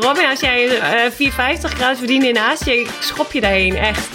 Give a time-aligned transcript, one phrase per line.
[0.00, 1.16] Robin, als jij eh 4,50
[1.60, 4.08] graden verdient in Azië, schop je daarheen, echt.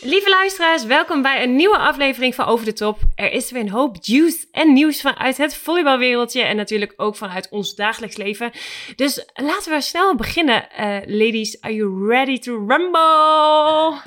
[0.00, 2.98] Lieve luisteraars, welkom bij een nieuwe aflevering van Over de Top.
[3.14, 7.48] Er is weer een hoop juice en nieuws vanuit het volleybalwereldje en natuurlijk ook vanuit
[7.50, 8.50] ons dagelijks leven.
[8.96, 10.70] Dus laten we snel beginnen.
[10.70, 14.00] Eh, ladies, are you ready to rumble?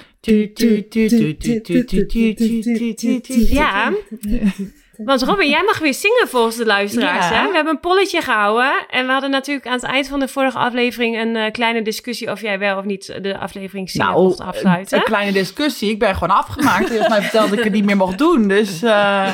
[3.49, 3.93] Ja,
[4.97, 7.29] want Robin, jij mag weer zingen volgens de luisteraars.
[7.29, 7.35] Ja.
[7.35, 7.47] Hè?
[7.47, 8.85] We hebben een polletje gehouden.
[8.89, 12.31] En we hadden natuurlijk aan het eind van de vorige aflevering een eh, kleine discussie
[12.31, 14.97] of jij wel of niet de aflevering zingen Nou, mocht een, afsluiten.
[14.97, 15.89] een kleine discussie.
[15.89, 16.87] Ik ben gewoon afgemaakt.
[16.87, 18.47] Hij heeft mij verteld dat ik het niet meer mocht doen.
[18.47, 19.29] Dus, eh,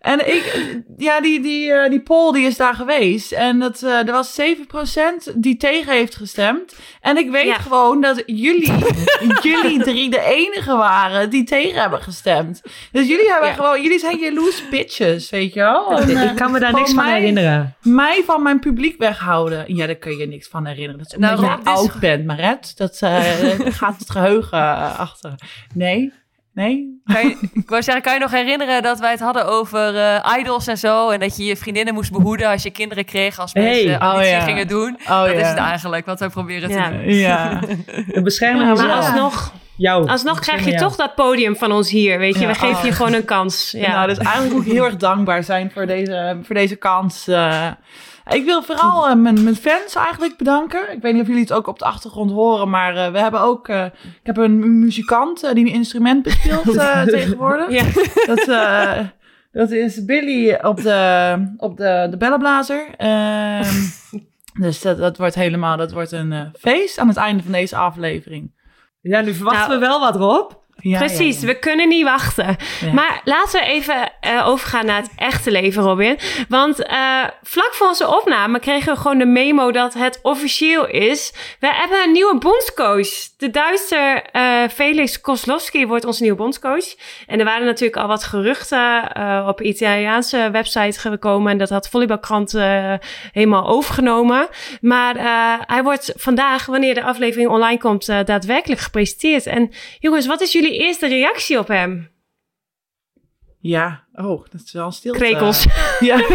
[0.00, 3.32] en ik, ja, die, die, eh, die poll die is daar geweest.
[3.32, 6.74] En dat, eh, er was 7% die tegen heeft gestemd.
[7.00, 7.54] En ik weet Ja.
[7.54, 8.72] gewoon dat jullie,
[9.42, 12.62] jullie drie de enige waren die tegen hebben gestemd.
[12.92, 13.54] Dus jullie hebben Ja.
[13.54, 15.98] gewoon, jullie zijn jaloers bitches, weet je wel?
[16.00, 17.76] En, eh, Ik kan me daar niks van mij- herinneren.
[17.82, 19.74] mij van mijn publiek weghouden.
[19.74, 20.98] Ja, daar kun je niks van herinneren.
[20.98, 22.72] Dat is omdat Nou, je is- oud bent, Maret.
[22.76, 22.96] Dat
[23.80, 25.34] gaat het geheugen eh, achter.
[25.74, 26.12] Nee?
[26.54, 27.00] Nee?
[27.04, 30.34] Kan je, ik wou zeggen, kan je nog herinneren dat wij het hadden over eh,
[30.38, 31.10] idols en zo?
[31.10, 33.62] En dat je je vriendinnen moest behoeden als je kinderen kreeg, als Hey.
[33.64, 34.40] mensen Oh, auditie ja.
[34.40, 34.98] gingen doen.
[35.02, 35.40] Oh, dat ja.
[35.40, 36.90] is het eigenlijk wat wij proberen te Ja.
[36.90, 37.14] doen.
[37.14, 37.60] Ja.
[38.14, 40.08] We beschermen Ja, maar alsnog, Jou.
[40.08, 42.40] alsnog krijg je toch dat podium van ons hier, weet je.
[42.40, 42.84] Ja, We geven oh.
[42.84, 43.70] je gewoon een kans.
[43.70, 43.90] Ja.
[43.90, 47.28] Nou, dus eigenlijk moet ik heel erg dankbaar zijn voor deze, voor deze kans.
[47.28, 47.66] eh.
[48.34, 50.92] Ik wil vooral eh, mijn, mijn fans eigenlijk bedanken.
[50.92, 53.40] Ik weet niet of jullie het ook op de achtergrond horen, maar eh, we hebben
[53.40, 53.68] ook...
[53.68, 57.70] eh, ik heb een muzikant die een instrument bespeelt eh, tegenwoordig.
[57.70, 57.84] Ja.
[58.26, 58.98] Dat, eh,
[59.52, 62.86] dat is Billy op de, op de, de bellenblazer.
[62.96, 63.74] Ehm,
[64.64, 68.58] dus dat, dat wordt helemaal dat wordt een feest aan het einde van deze aflevering.
[69.00, 70.50] Ja, nu verwachten Nou, we wel wat, Rob.
[70.80, 71.52] Ja, Precies, ja, ja.
[71.52, 72.56] we kunnen niet wachten.
[72.92, 76.18] Maar laten we even eh, overgaan naar het echte leven, Robin.
[76.48, 81.32] Want eh, vlak voor onze opname kregen we gewoon de memo dat het officieel is.
[81.58, 83.29] We hebben een nieuwe bondscoach.
[83.40, 86.94] De Duitser eh, Felix Koslowski wordt onze nieuwe bondscoach.
[87.26, 91.52] En er waren natuurlijk al wat geruchten eh, op Italiaanse website gekomen.
[91.52, 92.94] En dat had Volleybalkrant eh,
[93.32, 94.48] helemaal overgenomen.
[94.80, 99.46] Maar eh, hij wordt vandaag, wanneer de aflevering online komt, daadwerkelijk gepresenteerd.
[99.46, 102.10] En jongens, wat is jullie eerste reactie op hem?
[103.60, 105.18] Ja, oh, dat is wel een stilte.
[105.18, 105.66] Krekels.
[106.00, 106.16] Ja.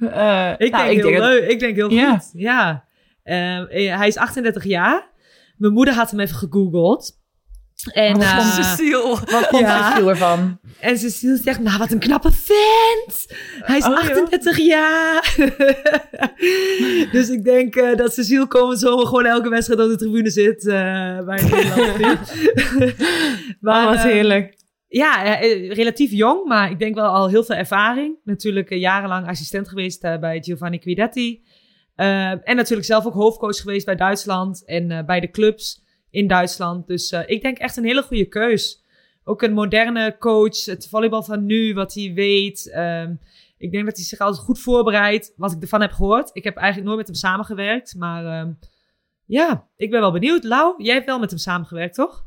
[0.00, 1.48] Eh, Ik nou, denk heel dat- leuk.
[1.50, 2.10] Ik denk heel Ja.
[2.18, 2.30] goed.
[2.32, 2.84] Ja.
[3.26, 5.10] Eh, hij is 38 jaar.
[5.56, 7.24] Mijn moeder had hem even gegoogeld.
[7.92, 9.02] En, Wat eh, vond Cecile.
[9.08, 9.90] Wat vond Ja.
[9.90, 10.58] Cecile ervan?
[10.80, 13.26] en Cecile zegt, nou wat een knappe vent.
[13.60, 13.96] Hij is Oh, ja.
[13.98, 15.34] 38 jaar.
[17.12, 20.66] dus ik denk eh, dat Cecile komend zomer gewoon elke wedstrijd op de tribune zit.
[20.66, 20.74] eh,
[21.24, 21.50] bij het
[23.60, 24.54] maar, oh, wat eh, heerlijk.
[24.88, 28.16] Ja, eh, relatief jong, maar ik denk wel al heel veel ervaring.
[28.24, 31.42] Natuurlijk eh, jarenlang assistent geweest eh, bij Giovanni Guidetti.
[31.96, 36.26] Eh, en natuurlijk zelf ook hoofdcoach geweest bij Duitsland en eh, bij de clubs in
[36.26, 36.86] Duitsland.
[36.86, 38.84] Dus eh, ik denk echt een hele goede keus.
[39.24, 42.70] Ook een moderne coach, het volleybal van nu, wat hij weet.
[42.70, 43.14] Ehm,
[43.58, 46.30] ik denk dat hij zich altijd goed voorbereidt, wat ik ervan heb gehoord.
[46.32, 48.52] Ik heb eigenlijk nooit met hem samengewerkt, maar ehm,
[49.24, 50.44] ja, ik ben wel benieuwd.
[50.44, 52.26] Lau, jij hebt wel met hem samengewerkt, toch?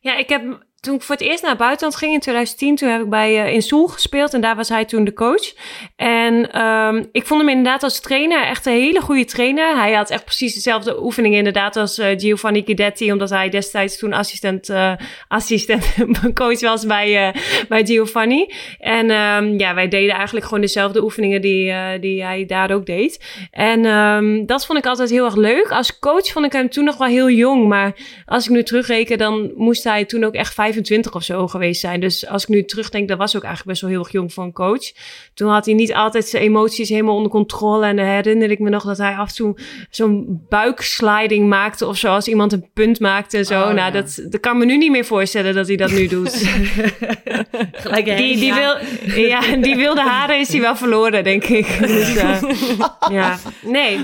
[0.00, 2.88] Ja, ik heb toen ik voor het eerst naar het buitenland ging in 2010, toen
[2.88, 5.54] heb ik bij uh, in Soel gespeeld en daar was hij toen de coach.
[5.96, 9.76] En um, ik vond hem inderdaad als trainer echt een hele goede trainer.
[9.76, 14.12] Hij had echt precies dezelfde oefeningen inderdaad als uh, Giovanni Guidetti, omdat hij destijds toen
[14.12, 14.92] assistent, uh,
[15.28, 15.94] assistent
[16.34, 17.34] coach was bij,
[17.68, 18.52] bij Giovanni.
[18.78, 23.24] En um, ja, wij deden eigenlijk gewoon dezelfde oefeningen die, die hij daar ook deed.
[23.50, 25.70] En um, dat vond ik altijd heel erg leuk.
[25.70, 27.94] Als coach vond ik hem toen nog wel heel jong, maar
[28.24, 32.00] als ik nu terugreken, dan moest hij toen ook echt 25 of zo geweest zijn.
[32.00, 34.44] Dus als ik nu terugdenk, dat was ook eigenlijk best wel heel erg jong voor
[34.44, 34.92] een coach.
[35.34, 37.86] Toen had hij niet altijd zijn emoties helemaal onder controle.
[37.86, 39.56] En dan herinner ik me nog dat hij af en toe
[39.90, 42.08] zo'n buiksliding maakte of zo.
[42.08, 43.60] Als iemand een punt maakte en zo.
[43.60, 43.90] Oh, nou, ja.
[43.90, 46.30] dat, dat kan me nu niet meer voorstellen dat hij dat nu doet.
[47.72, 48.76] Gelijk die, die, wil,
[49.26, 51.78] ja, die wilde haren is hij wel verloren, denk ik.
[51.78, 52.42] Dus, uh,
[53.10, 53.98] ja, nee.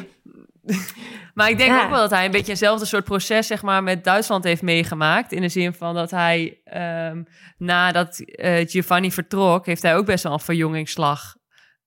[1.35, 1.83] Maar ik denk Ja.
[1.85, 5.33] ook wel dat hij een beetje eenzelfde soort proces zeg maar, met Duitsland heeft meegemaakt.
[5.33, 7.23] In de zin van dat hij ehm,
[7.59, 11.37] nadat eh, Giovanni vertrok, heeft hij ook best wel een verjongingsslag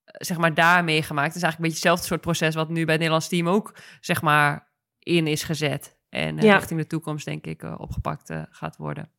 [0.03, 1.27] eh, zeg maar, daar meegemaakt.
[1.27, 3.75] Het is eigenlijk een beetje hetzelfde soort proces wat nu bij het Nederlands team ook
[3.99, 5.97] zeg maar, in is gezet.
[6.09, 6.55] En eh, Ja.
[6.55, 9.09] richting de toekomst denk ik opgepakt gaat worden.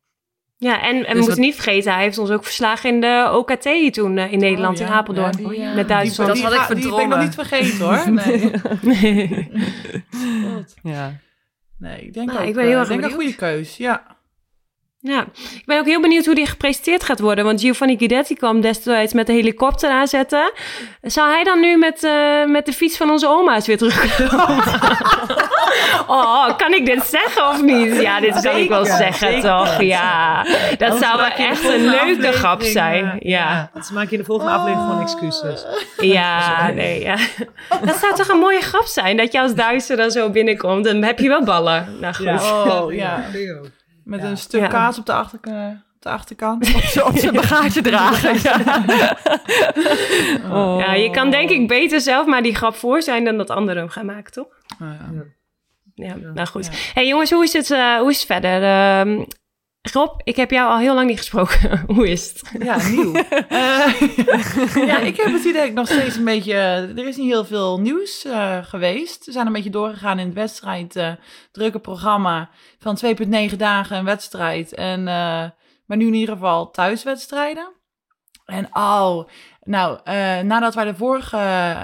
[0.59, 3.01] Ja, en, en we Dus moeten wat- niet vergeten, hij heeft ons ook verslagen in
[3.01, 4.87] de OKT toen eh, in Nederland, Oh, ja.
[4.87, 5.33] in Apeldoorn.
[5.41, 6.29] Ja, die, eh, met Duitsland.
[6.31, 7.25] Dat had ik ga- Die ben ik nog verdrongen.
[7.25, 8.11] niet vergeten hoor.
[8.13, 8.51] Nee,
[8.83, 9.49] Nee.
[10.55, 10.75] God.
[10.83, 11.13] Ja.
[11.79, 13.77] nee ik denk Nou, ook ik ben eh, heel erg denk een goede keus.
[13.77, 14.17] Ja.
[15.07, 15.21] Ja,
[15.55, 17.45] ik ben ook heel benieuwd hoe die gepresenteerd gaat worden.
[17.45, 20.53] Want Giovanni Guidetti kwam destijds met de helikopter aanzetten.
[21.03, 24.65] Zou hij dan nu met, eh, met de fiets van onze oma's weer terugkomen?
[26.19, 28.01] oh, kan ik dit zeggen of niet?
[28.01, 29.49] Ja, dit kan ik wel Zeker, zeggen, zeker.
[29.51, 29.81] toch?
[29.83, 30.43] Ja,
[30.79, 33.05] dat Anders zou wel echt een leuke grap zijn.
[33.05, 35.65] eh, Ja, Dus maak je in de volgende aflevering gewoon excuses.
[36.01, 37.17] ja, nee, ja.
[37.85, 39.17] Dat zou toch een mooie grap zijn?
[39.17, 40.85] Dat je als Duitser dan zo binnenkomt.
[40.85, 41.97] Dan heb je wel ballen.
[42.01, 42.27] Nou goed.
[42.29, 43.25] Oh ja.
[44.07, 44.27] Met Ja.
[44.29, 44.67] een stuk Ja.
[44.67, 46.75] kaas op de, achter, op de achterkant.
[47.05, 48.39] Op zijn bagage dragen.
[48.43, 49.17] Ja.
[50.51, 50.79] Oh.
[50.87, 53.83] Ja, je kan denk ik beter zelf maar die grap voor zijn dan dat anderen
[53.83, 54.47] hem gaan maken, toch?
[54.79, 55.23] Nou ja.
[55.95, 56.91] Ja, nou goed.
[56.95, 58.63] hey, jongens, hoe is het, eh, hoe is het verder?
[58.63, 59.25] Ehm,
[59.93, 61.83] Rob, ik heb jou al heel lang niet gesproken.
[61.95, 62.63] hoe is het?
[62.63, 63.13] Ja, nieuw.
[63.49, 64.01] Eh,
[64.91, 66.55] ja, ik heb het idee dat ik nog steeds een beetje...
[66.97, 69.27] Er is niet heel veel nieuws eh, geweest.
[69.27, 70.97] We zijn een beetje doorgegaan in het wedstrijd.
[70.97, 71.13] eh,
[71.53, 72.99] drukke programma van
[73.51, 74.75] 2,9 dagen een wedstrijd.
[74.75, 75.45] En, eh,
[75.87, 77.73] maar nu in ieder geval thuiswedstrijden.
[78.45, 79.29] En oh,
[79.61, 81.77] nou, eh, nadat wij de vorige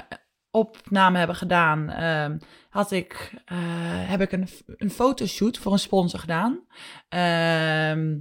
[0.51, 1.93] opname hebben gedaan...
[2.73, 3.57] had ik, eh,
[4.11, 6.67] heb ik een, een fotoshoot voor een sponsor gedaan.
[7.09, 8.19] Ehm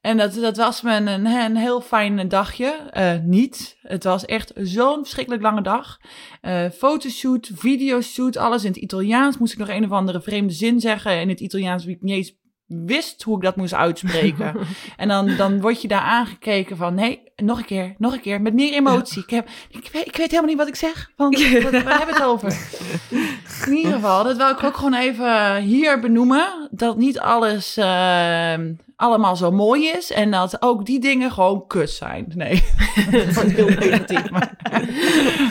[0.00, 2.66] en dat, dat was me een, een, heel fijn dagje.
[2.90, 3.78] Eh, niet.
[3.82, 5.98] Het was echt zo'n verschrikkelijk lange dag.
[6.40, 9.38] Eh fotoshoot, videoshoot, alles in het Italiaans.
[9.38, 12.16] Moest ik nog een of andere vreemde zin zeggen in het Italiaans, wie ik niet
[12.16, 12.37] eens
[12.68, 14.54] wist hoe ik dat moest uitspreken.
[14.96, 18.40] en dan, dan word je daar aangekeken van, nee, nog een keer, nog een keer,
[18.40, 19.22] met meer emotie.
[19.22, 22.14] Ik, heb, ik, weet, ik weet helemaal niet wat ik zeg, want wat, waar hebben
[22.14, 22.56] we het over?
[23.66, 26.68] In ieder geval, dat wil ik ook gewoon even hier benoemen.
[26.70, 28.54] Dat niet alles eh,
[28.96, 30.12] allemaal zo mooi is.
[30.12, 32.32] En dat ook die dingen gewoon kut zijn.
[32.34, 32.64] Nee,
[33.10, 34.30] dat wordt heel negatief.
[34.30, 34.56] Maar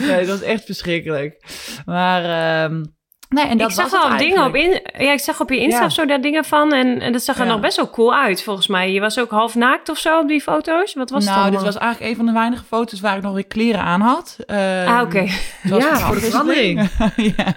[0.00, 1.42] nee, dat is echt verschrikkelijk.
[1.86, 2.84] Maar ehm,
[3.28, 5.80] nee, en dat ik zag al dingen op, in, ja, ik zag op je Insta
[5.80, 5.86] Ja.
[5.86, 6.72] of zo daar dingen van.
[6.72, 7.50] En, en dat zag er Ja.
[7.52, 8.92] nog best wel cool uit, volgens mij.
[8.92, 10.94] Je was ook half naakt of zo op die foto's.
[10.94, 11.72] Wat was nou, het dit allemaal?
[11.72, 14.36] was eigenlijk een van de weinige foto's waar ik nog weer kleren aan had.
[14.46, 15.18] Ehm, Ah, oké.
[15.60, 16.88] het was Ja, voor de afwisseling.
[17.36, 17.54] ja.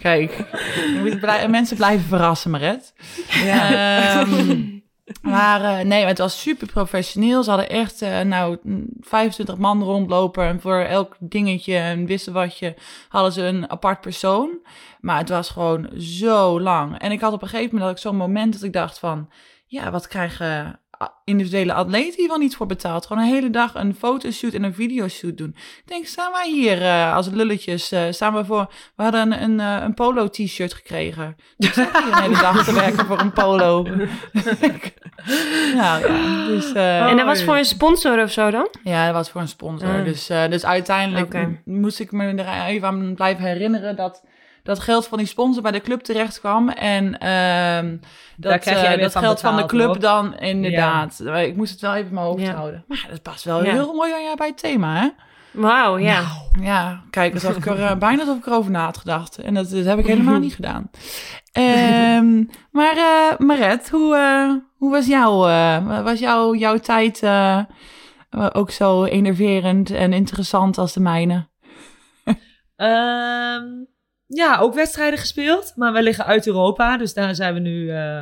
[0.00, 0.36] Kijk,
[0.94, 2.92] je moet blij- mensen blijven verrassen, Maret.
[3.46, 4.60] Ehm,
[5.22, 7.42] maar eh, nee, het was super professioneel.
[7.42, 8.58] Ze hadden echt eh, nou
[9.00, 10.44] 25 man rondlopen.
[10.44, 12.74] En voor elk dingetje en je
[13.08, 14.50] hadden ze een apart persoon.
[15.00, 16.98] Maar het was gewoon zo lang.
[16.98, 19.28] En ik had op een gegeven moment had ik zo'n moment dat ik dacht van...
[19.66, 20.80] Ja, wat krijgen
[21.24, 23.06] individuele atleten hier wel niet voor betaald?
[23.06, 25.48] Gewoon een hele dag een fotoshoot en een videoshoot doen.
[25.56, 27.92] Ik denk, staan wij hier eh, als lulletjes?
[27.92, 28.72] eh, staan we voor...
[28.96, 31.36] We hadden een, een, eh, een polo-t-shirt gekregen.
[31.56, 33.82] Dus ik zat hier een hele dag te werken voor een polo.
[35.74, 35.98] nou ja,
[36.46, 36.72] dus...
[36.72, 38.68] eh, En dat was voor een sponsor of zo dan?
[38.84, 39.88] ja, dat was voor een sponsor.
[39.98, 40.04] Ah.
[40.04, 44.24] Dus, eh, dus uiteindelijk moest ik me er even aan blijven herinneren dat
[44.74, 46.68] dat geld van die sponsor bij de club terecht kwam.
[46.68, 47.96] En ehm,
[48.36, 51.20] Daar dat, weer dat van geld van de club dan inderdaad.
[51.20, 52.54] Ik moest het wel even in mijn hoofd Ja.
[52.54, 52.84] houden.
[52.88, 53.70] Maar dat past wel Ja.
[53.72, 55.08] heel mooi bij- bij het thema, hè?
[55.50, 56.20] Wauw, ja.
[56.20, 56.64] Nou.
[56.66, 59.38] Ja, kijk, alsof ik er eh, bijna alsof ik erover na had gedacht.
[59.38, 60.90] En dat, dat heb ik helemaal niet gedaan.
[61.52, 67.58] Ehm, maar eh Maret, hoe, hoe was, jouw eh, was jouw jouw tijd eh,
[68.52, 71.48] ook zo enerverend en interessant als de mijne?
[72.76, 73.64] Ehm,
[74.32, 75.72] ja, ook wedstrijden gespeeld.
[75.76, 76.96] Maar we liggen uit Europa.
[76.96, 78.20] Dus daar zijn we nu eh,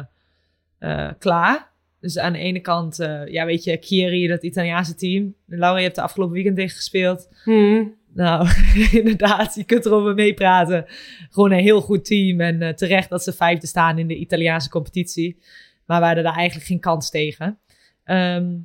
[0.79, 1.71] eh, klaar.
[2.01, 5.35] Dus aan de ene kant, eh, ja, weet je, Chieri, dat Italiaanse team.
[5.47, 7.29] Laura, je hebt de afgelopen weekend tegen gespeeld.
[7.45, 7.85] Hm.
[8.15, 8.49] Nou,
[9.01, 10.85] inderdaad, je kunt erover meepraten.
[11.31, 12.41] Gewoon een heel goed team.
[12.41, 15.39] En terecht dat ze vijfde staan in de Italiaanse competitie.
[15.87, 17.59] Maar we hadden daar eigenlijk geen kans tegen.
[18.05, 18.57] Ehm,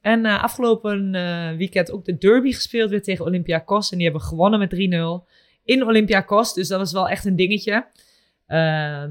[0.00, 1.10] en afgelopen
[1.56, 3.90] weekend ook de derby gespeeld weer tegen Olympiakos.
[3.90, 5.28] En die hebben gewonnen met 3-0
[5.70, 6.54] in Olympiakos.
[6.54, 7.86] Dus dat was wel echt een dingetje.
[8.46, 9.10] Ehm,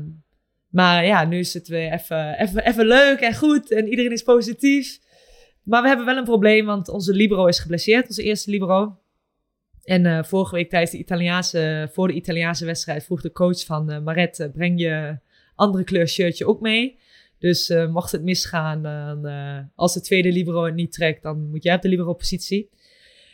[0.70, 3.72] maar ja, nu is het weer even, even, even leuk en goed.
[3.72, 5.00] En iedereen is positief.
[5.64, 8.08] Maar we hebben wel een probleem, want onze libero is geblesseerd.
[8.08, 8.98] Onze eerste libero.
[9.84, 13.92] En eh, vorige week tijdens de Italiaanse, voor de Italiaanse wedstrijd vroeg de coach van
[13.92, 15.20] eh Maret, eh, breng je
[15.56, 17.00] andere kleur shirtje ook mee.
[17.40, 18.86] Dus mocht het misgaan,
[19.76, 22.70] als de tweede libero het niet trekt, dan moet jij op de libero positie.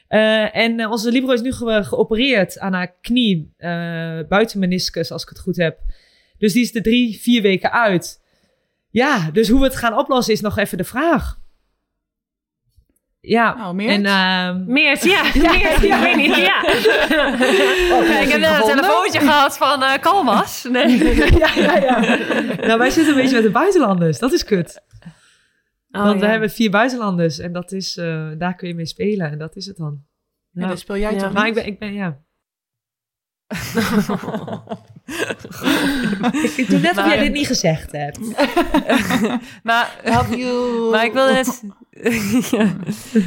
[0.08, 5.12] Eh, en eh, onze Libero is nu ge- geopereerd aan haar knie, eh buiten meniscus,
[5.12, 5.78] als ik het goed heb.
[6.38, 8.22] Dus die is er drie, vier weken uit.
[8.90, 11.38] Ja, dus hoe we het gaan oplossen is nog even de vraag.
[13.22, 13.90] Ja, Nou, meer?
[13.90, 15.22] en ehm, Meert, ja.
[15.36, 16.68] Meert, ik weet niet, ja.
[18.22, 20.64] ik heb net een telefoontje gehad van eh Kalmas.
[20.72, 20.98] Nee.
[21.40, 22.00] ja, ja, ja.
[22.66, 24.20] nou, wij zitten een beetje met de buitenlanders.
[24.20, 24.82] Dat is kut.
[25.96, 26.32] Oh, Want we ja.
[26.32, 29.66] hebben vier buitenlanders en dat is, eh, daar kun je mee spelen en dat is
[29.66, 30.04] het dan.
[30.52, 30.68] Ja, Ja.
[30.68, 31.20] dat speel jij Ja.
[31.20, 31.58] toch Maar niet?
[31.58, 32.24] ik ben, ik ben ja.
[36.58, 38.20] ik doe net of jij dit niet gezegd hebt.
[39.64, 40.90] maar, Help you.
[40.90, 41.64] maar ik wilde net...
[42.52, 42.74] Ja.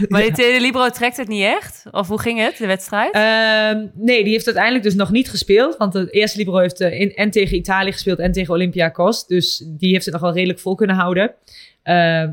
[0.09, 1.83] Maar die tweede Libero trekt het niet echt?
[1.91, 3.13] Of hoe ging het, de wedstrijd?
[3.15, 5.77] Ehm, nee, die heeft uiteindelijk dus nog niet gespeeld.
[5.77, 9.27] Want de eerste Libero heeft eh, in, en tegen Italië gespeeld en tegen Olympiakos.
[9.27, 11.35] Dus die heeft het nog wel redelijk vol kunnen houden.
[11.83, 12.33] Ehm,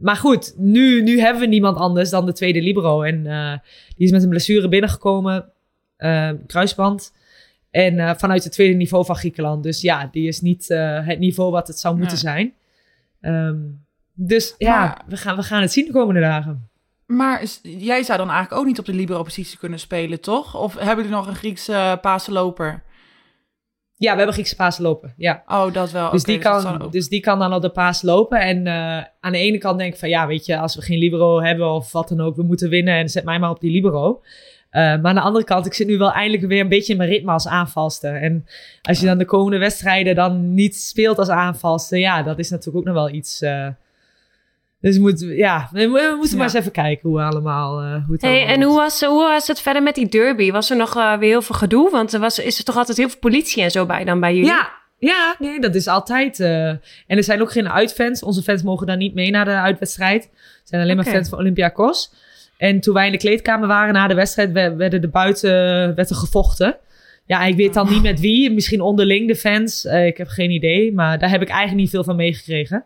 [0.00, 3.02] maar goed, nu, nu hebben we niemand anders dan de tweede Libero.
[3.02, 3.52] En eh,
[3.96, 5.52] die is met een blessure binnengekomen.
[5.96, 7.12] ehm, kruisband.
[7.70, 9.62] En eh, vanuit het tweede niveau van Griekenland.
[9.62, 10.68] Dus ja, die is niet
[11.04, 12.20] het niveau wat het zou moeten Ja.
[12.22, 12.52] zijn.
[13.20, 13.58] Ehm,
[14.14, 16.68] dus ja, we, gaan, we gaan het zien de komende dagen.
[17.06, 20.56] Maar jij zou dan eigenlijk ook niet op de libero-positie kunnen spelen, toch?
[20.56, 22.82] Of hebben jullie nog een Griekse uh, paasloper?
[24.00, 25.14] Ja, we hebben Griekse Pasen lopen.
[25.16, 25.42] Ja.
[25.46, 26.10] Oh, dat wel.
[26.10, 28.40] Dus, die kan, dus die kan dan op de paas lopen.
[28.40, 30.98] En eh, aan de ene kant denk ik van ja, weet je, als we geen
[30.98, 33.70] libero hebben of wat dan ook, we moeten winnen en zet mij maar op die
[33.70, 34.22] libero.
[34.70, 36.98] Eh, maar aan de andere kant, ik zit nu wel eindelijk weer een beetje in
[36.98, 38.14] mijn ritme als aanvalster.
[38.22, 38.46] En
[38.82, 42.76] als je dan de komende wedstrijden dan niet speelt als aanvalster, ja, dat is natuurlijk
[42.78, 43.40] ook nog wel iets.
[43.40, 43.68] eh,
[44.80, 47.80] dus we moeten, ja, we, we moeten maar eens even kijken hoe allemaal.
[47.80, 50.50] eh, hoe het Hey, allemaal en hoe was, hoe was het verder met die derby?
[50.50, 51.90] Was er nog eh, weer heel veel gedoe?
[51.90, 54.34] Want er was, is er toch altijd heel veel politie en zo bij dan bij
[54.34, 54.48] jullie?
[54.50, 56.40] Ja, ja, nee, dat is altijd.
[56.40, 58.22] eh, en er zijn ook geen uitfans.
[58.22, 60.24] Onze fans mogen dan niet mee naar de uitwedstrijd.
[60.24, 60.30] Er
[60.64, 62.12] zijn alleen maar fans van Olympiakos.
[62.56, 65.50] En toen wij in de kleedkamer waren na de wedstrijd, we- werden de buiten
[65.94, 66.76] werd er gevochten.
[67.26, 68.50] Ja, ik weet dan niet met wie.
[68.50, 69.84] Misschien onderling de fans.
[69.84, 70.92] Ik heb geen idee.
[70.92, 72.84] Maar daar heb ik eigenlijk niet veel van meegekregen.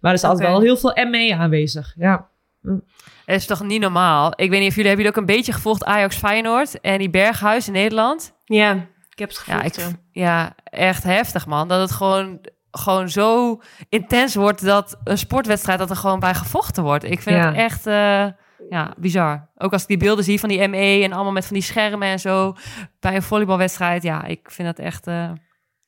[0.00, 1.94] Maar er is altijd wel heel veel ME aanwezig.
[1.96, 2.28] Ja.
[2.62, 4.32] Het is toch niet normaal?
[4.36, 4.88] Ik weet niet of jullie...
[4.90, 8.34] Hebben jullie ook een beetje gevolgd Ajax Feyenoord en die Berghuis in Nederland?
[8.44, 8.72] Ja,
[9.10, 9.76] ik heb het Ja, gevoeld.
[9.90, 10.54] ik, ja.
[10.64, 11.68] echt heftig, man.
[11.68, 12.40] Dat het gewoon,
[12.70, 17.04] gewoon zo intens wordt dat een sportwedstrijd dat er gewoon bij gevochten wordt.
[17.04, 17.46] Ik vind Ja.
[17.46, 18.26] het echt eh,
[18.70, 19.48] ja, bizar.
[19.56, 22.08] Ook als ik die beelden zie van die ME en allemaal met van die schermen
[22.08, 22.54] en zo
[23.00, 24.02] bij een volleybalwedstrijd.
[24.02, 25.06] Ja, ik vind dat echt.
[25.06, 25.28] eh,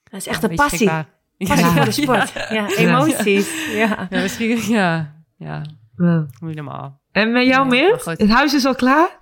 [0.04, 0.90] Dat is echt een passie.
[1.48, 2.32] Passie Ja, voor de sport.
[2.32, 3.66] Ja, emoties.
[3.72, 4.06] Ja.
[4.10, 4.62] Ja, misschien.
[4.72, 5.62] Ja, ja,
[5.96, 6.26] Ja.
[6.40, 7.00] niet normaal.
[7.12, 8.00] En met jou Ja, meer?
[8.04, 9.20] Het huis is al klaar?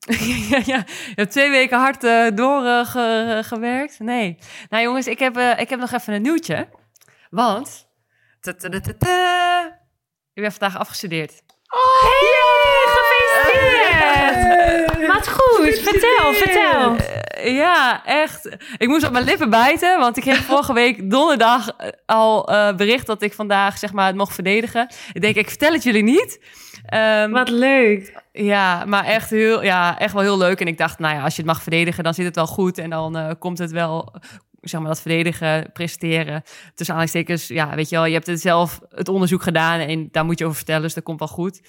[0.50, 3.98] ja, ja, je hebt twee weken hard eh, doorgewerkt.
[3.98, 4.38] nee.
[4.68, 6.68] Nou jongens, ik heb, eh, ik heb nog even een nieuwtje.
[7.30, 7.88] Want...
[8.40, 9.64] ta-ta-ta-ta-ta,
[10.34, 11.42] Ik ben vandaag afgestudeerd.
[13.40, 14.79] Gefeliciteerd!
[15.12, 16.96] Wat goed, vertel, vertel.
[16.96, 18.56] Eh, ja, echt.
[18.76, 22.76] Ik moest op mijn lippen bijten, want ik kreeg vorige week donderdag eh, al eh,
[22.76, 24.88] bericht dat ik vandaag zeg maar het mocht verdedigen.
[25.12, 26.40] Ik denk, ik vertel het jullie niet.
[26.86, 28.22] Ehm, Wat leuk.
[28.32, 30.60] Ja, maar echt, heel, ja, echt wel heel leuk.
[30.60, 32.78] En ik dacht, nou ja, als je het mag verdedigen, dan zit het wel goed.
[32.78, 34.14] En dan komt het wel,
[34.60, 36.42] zeg maar, dat verdedigen, presteren.
[36.74, 40.24] Tussen aanhalingstekens, ja, weet je wel, je hebt het zelf het onderzoek gedaan en daar
[40.24, 41.60] moet je over vertellen, dus dat komt wel goed.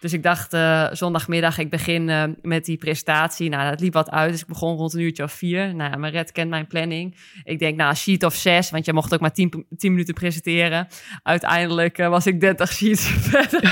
[0.00, 3.48] Dus ik dacht, eh, zondagmiddag, ik begin eh, met die presentatie.
[3.48, 5.74] Nou, dat liep wat uit, dus ik begon rond een uurtje of vier.
[5.74, 7.16] Nou ja, mijn red kent mijn planning.
[7.44, 10.88] Ik denk, nou, sheet of zes, want je mocht ook maar tien, tien minuten presenteren.
[11.22, 13.62] Uiteindelijk eh, was ik 30 sheets verder.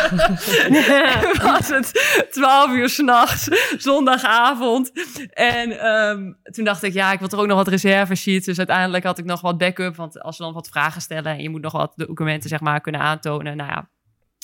[1.52, 4.90] was het 12 uur s'nachts, zondagavond.
[5.30, 8.46] En ehm, toen dacht ik, ja, ik wil er ook nog wat reserve sheets.
[8.46, 9.96] Dus uiteindelijk had ik nog wat backup.
[9.96, 12.80] Want als we dan wat vragen stellen en je moet nog wat documenten zeg maar
[12.80, 13.56] kunnen aantonen.
[13.56, 13.88] Nou ja,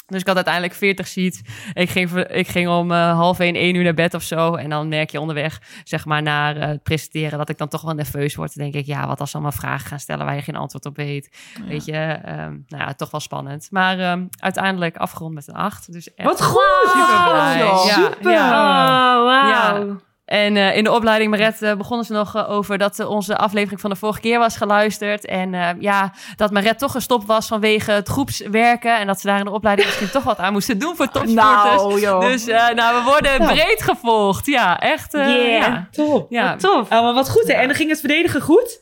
[0.06, 1.40] dus ik had uiteindelijk 40 sheets.
[1.72, 4.54] Ik ging, ik ging om eh, half één, één uur naar bed of zo.
[4.54, 7.38] En dan merk je onderweg, zeg maar, naar eh, het presenteren...
[7.38, 8.54] dat ik dan toch wel nerveus word.
[8.54, 10.26] Dan denk ik, ja, wat als ze allemaal vragen gaan stellen...
[10.26, 11.36] waar je geen antwoord op weet.
[11.68, 13.68] Weet je, ehm, nou ja, toch wel spannend.
[13.70, 15.92] Maar ehm, uiteindelijk afgerond met een acht.
[15.92, 16.90] Dus echt Wat goed!
[16.92, 17.58] super blij.
[17.58, 18.30] Ja, Super!
[18.30, 19.18] ja.
[19.18, 20.00] Oh, wauw.
[20.32, 23.80] En eh, in de opleiding Maret eh, begonnen ze nog eh, over dat onze aflevering
[23.80, 25.26] van de vorige keer was geluisterd.
[25.26, 28.98] En eh, ja, dat Maret toch gestopt was vanwege het groepswerken.
[28.98, 31.82] En dat ze daar in de opleiding misschien toch wat aan moesten doen voor topsporters.
[31.82, 32.20] Nou, joh.
[32.20, 34.46] Dus eh, nou, we worden breed gevolgd.
[34.46, 35.14] Ja, echt.
[35.14, 35.46] eh, Yeah.
[35.62, 35.88] Ja.
[35.90, 36.26] Top.
[36.30, 36.56] Ja.
[36.56, 36.90] Tof.
[36.90, 37.52] Ah, maar wat goed, hè?
[37.52, 38.80] En dan ging het verdedigen goed?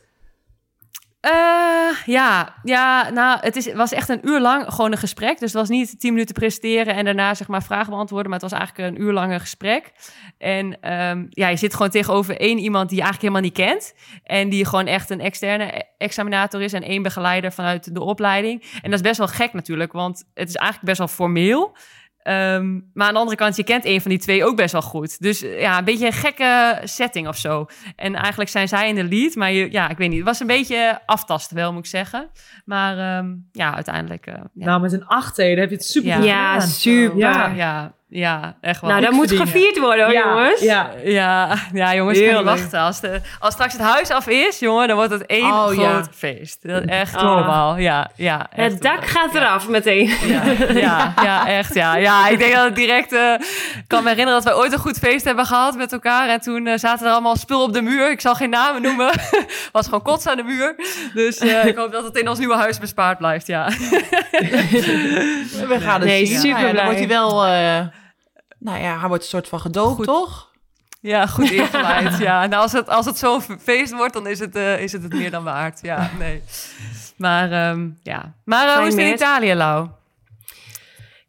[1.20, 5.38] Eh, ja, ja, nou, het was echt een uur lang gewoon een gesprek.
[5.38, 8.30] Dus het was niet tien minuten presenteren en daarna zeg maar vragen beantwoorden.
[8.30, 9.92] Maar het was eigenlijk een uur lang een gesprek.
[10.38, 13.94] En ehm, ja, je zit gewoon tegenover één iemand die je eigenlijk helemaal niet kent.
[14.24, 18.62] En die gewoon echt een externe examinator is en één begeleider vanuit de opleiding.
[18.82, 21.76] En dat is best wel gek natuurlijk, want het is eigenlijk best wel formeel.
[22.22, 24.82] Ehm, maar aan de andere kant, je kent een van die twee ook best wel
[24.82, 25.20] goed.
[25.20, 27.66] Dus eh, ja, een beetje een gekke setting of zo.
[27.96, 29.34] En eigenlijk zijn zij in de lead.
[29.34, 30.16] Maar je, ja, ik weet niet.
[30.18, 32.30] Het was een beetje aftasten wel, moet ik zeggen.
[32.64, 34.26] Maar ehm, ja, uiteindelijk...
[34.26, 34.64] eh, ja.
[34.66, 36.16] Nou, met een 8 dan heb je het super Ja.
[36.16, 36.68] goed Ja, gedaan.
[36.68, 37.18] super.
[37.18, 37.46] Ja.
[37.46, 38.90] ja, ja, echt wel.
[38.90, 39.46] Nou, dat moet verdienen.
[39.52, 40.60] gevierd worden hoor, Ja, jongens.
[40.60, 42.46] Ja, Ja, ja jongens, ik kan niet Heerlijk.
[42.60, 42.78] wachten.
[42.80, 45.76] Als, de, als straks het huis af is, jongen, dan wordt het één Oh, groot
[45.80, 46.04] ja.
[46.14, 46.68] feest.
[46.68, 47.22] Dat is echt Ah.
[47.22, 47.76] normaal.
[47.76, 49.40] Ja, ja, echt Het dak gaat Ja.
[49.40, 50.10] eraf meteen.
[50.26, 50.42] Ja,
[50.74, 51.74] ja, ja, echt.
[51.74, 51.96] Ja.
[51.96, 53.12] ja, ik denk dat het direct.
[53.12, 53.32] eh,
[53.78, 56.28] ik kan me herinneren dat wij ooit een goed feest hebben gehad met elkaar.
[56.28, 58.10] En toen eh, zaten er allemaal spul op de muur.
[58.10, 59.10] Ik zal geen namen noemen.
[59.72, 60.74] Was gewoon kots aan de muur.
[61.14, 63.46] Dus eh, ik hoop dat het in ons nieuwe huis bespaard blijft.
[63.46, 63.68] Ja,
[65.68, 66.38] We gaan het Nee, zien.
[66.38, 67.44] super dan wordt hij wel...
[68.60, 70.06] nou ja, hij wordt een soort van gedoopt, Goed.
[70.06, 70.48] toch?
[71.00, 72.18] ja goed ingeleid.
[72.18, 75.02] Ja, nou, als het, als het zo'n feest wordt, dan is het, eh, is het
[75.02, 75.78] het meer dan waard.
[75.82, 76.42] Ja, nee.
[77.16, 78.34] Maar ehm, ja.
[78.44, 79.88] Maar eh, hoe is het in Italië, Lau?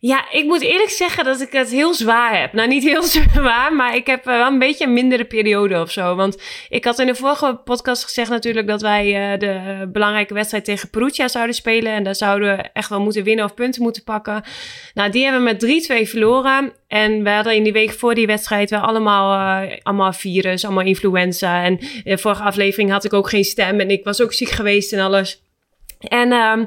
[0.02, 2.54] Ja, ik moet eerlijk zeggen dat ik het heel zwaar heb.
[2.54, 3.04] Nou, niet heel
[3.34, 6.16] zwaar, maar ik heb eh, wel een beetje een mindere periode of zo.
[6.16, 10.66] Want ik had in de vorige podcast gezegd natuurlijk dat wij eh, de belangrijke wedstrijd
[10.66, 11.94] tegen Perugia zouden spelen.
[11.94, 14.44] En daar zouden we echt wel moeten winnen of punten moeten pakken.
[14.94, 16.74] Nou, die hebben we met 3-2 verloren.
[16.88, 20.86] En we hadden in die week voor die wedstrijd wel allemaal, eh, allemaal virus, allemaal
[20.86, 21.64] influenza.
[21.64, 24.50] En in de vorige aflevering had ik ook geen stem en ik was ook ziek
[24.50, 25.42] geweest en alles.
[26.00, 26.66] En ehm,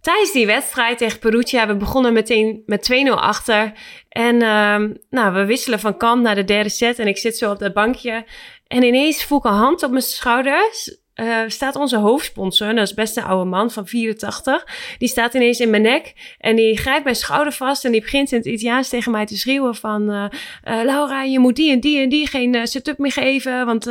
[0.00, 3.72] tijdens die wedstrijd tegen Perugia, we begonnen meteen met 2-0 achter.
[4.08, 7.50] En ehm, nou, we wisselen van kant naar de derde set en ik zit zo
[7.50, 8.24] op dat bankje.
[8.66, 10.99] En ineens voel ik een hand op mijn schouders.
[11.20, 14.66] Eh, staat onze hoofdsponsor, dat is best een oude man van 84.
[14.98, 18.32] Die staat ineens in mijn nek en die grijpt mijn schouder vast en die begint
[18.32, 20.10] in het Italiaans tegen mij te schreeuwen van...
[20.10, 20.24] eh,
[20.80, 23.84] eh, Laura, je moet die en die en die geen setup meer geven, want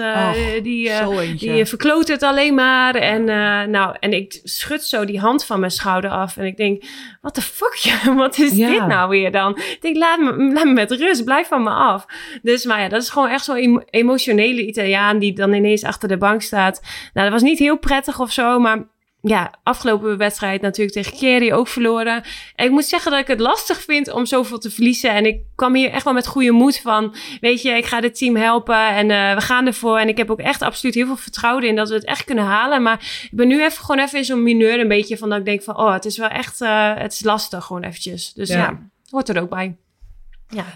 [0.63, 0.89] die,
[1.37, 2.95] die verkloot het alleen maar.
[2.95, 3.23] En,
[3.71, 6.37] nou, en ik schud zo die hand van mijn schouder af.
[6.37, 6.83] En ik denk,
[7.21, 8.69] wat de fuck, ja, wat is Ja.
[8.69, 9.57] dit nou weer dan?
[9.57, 12.05] Ik denk, laat me, laat me met rust, blijf van me af.
[12.41, 15.19] Dus, maar ja, dat is gewoon echt zo'n emo- emotionele Italiaan...
[15.19, 16.81] die dan ineens achter de bank staat.
[17.19, 18.87] Nou, dat was niet heel prettig of zo, maar...
[19.21, 22.23] Ja, afgelopen wedstrijd natuurlijk tegen Kerry ook verloren.
[22.55, 25.11] En ik moet zeggen dat ik het lastig vind om zoveel te verliezen.
[25.11, 27.15] En ik kwam hier echt wel met goede moed van...
[27.41, 29.97] weet je, ik ga dit team helpen en eh, we gaan ervoor.
[29.97, 32.45] En ik heb ook echt absoluut heel veel vertrouwen in dat we het echt kunnen
[32.45, 32.81] halen.
[32.81, 35.45] Maar ik ben nu even gewoon even in zo'n mineur een beetje van dat ik
[35.45, 35.77] denk van...
[35.77, 38.33] oh, het is wel echt, eh, het is lastig gewoon eventjes.
[38.33, 38.55] Dus Ja.
[38.55, 38.79] ja,
[39.09, 39.77] hoort er ook bij.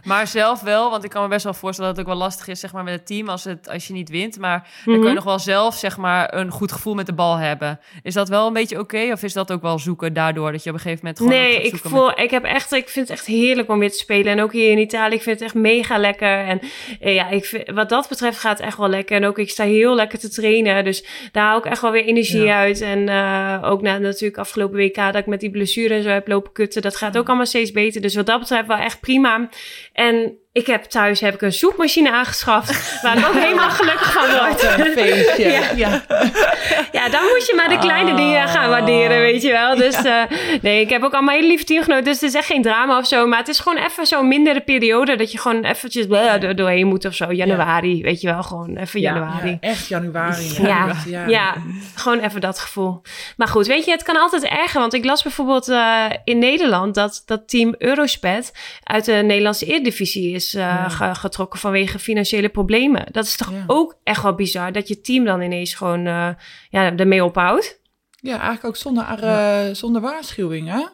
[0.04, 2.48] Maar zelf wel, want ik kan me best wel voorstellen dat het ook wel lastig
[2.48, 4.40] is zeg maar, met het team als, het, als je niet wint.
[4.40, 5.00] Maar dan Mhm.
[5.02, 7.80] kun je nog wel zelf zeg maar, een goed gevoel met de bal hebben.
[8.04, 9.10] Is dat wel een beetje oké?
[9.12, 11.62] Of is dat ook wel zoeken daardoor dat je op een gegeven moment gewoon Nee,
[11.62, 14.32] ik, voel, ik, heb echt, ik vind het echt heerlijk om weer te spelen.
[14.32, 16.46] En ook hier in Italië, ik vind het echt mega lekker.
[16.46, 16.60] En
[17.00, 19.16] eh, ja, ik vind, wat dat betreft gaat het echt wel lekker.
[19.16, 20.84] En ook, ik sta heel lekker te trainen.
[20.84, 22.58] Dus daar haal ik echt wel weer energie Ja.
[22.58, 22.82] uit.
[22.82, 26.28] En eh, ook na natuurlijk afgelopen WK dat ik met die blessure en zo heb
[26.28, 26.82] lopen kutten.
[26.82, 28.02] Dat gaat ook allemaal steeds beter.
[28.02, 29.50] Dus wat dat betreft wel echt prima.
[29.94, 33.02] En ik heb thuis heb ik een soepmachine aangeschaft.
[33.02, 34.64] waar ik ook helemaal gelukkig van word.
[34.64, 35.50] Wat een feestje.
[35.52, 35.72] Ja.
[35.76, 36.06] ja.
[36.92, 37.10] Ja,
[37.68, 38.18] maar de kleine Oh.
[38.18, 39.76] dingen gaan waarderen, weet je wel.
[39.76, 40.22] Dus eh,
[40.62, 42.04] nee, ik heb ook allemaal hele lieve teamgenoten.
[42.04, 43.28] Dus het is echt geen drama of zo.
[43.28, 45.16] Maar het is gewoon even zo'n mindere periode...
[45.16, 47.32] dat je gewoon eventjes er doorheen moet of zo.
[47.32, 48.44] Januari, weet je wel.
[48.44, 49.50] Gewoon even Ja, januari.
[49.50, 50.54] Ja, echt januari.
[50.62, 51.28] Ja, ja.
[51.28, 51.56] ja.
[51.96, 53.02] gewoon even dat gevoel.
[53.38, 54.80] Maar goed, weet je, het kan altijd erger.
[54.80, 58.52] Want ik las bijvoorbeeld eh, in Nederland dat dat team Eurospet
[58.84, 63.06] uit de Nederlandse Eredivisie is eh, ge- getrokken vanwege financiële problemen.
[63.12, 66.36] Dat is toch ook echt wel bizar dat je team dan ineens gewoon
[66.82, 67.80] ja, ermee ophoudt.
[68.16, 70.86] Ja, eigenlijk ook zonder, eh, zonder waarschuwing, hè?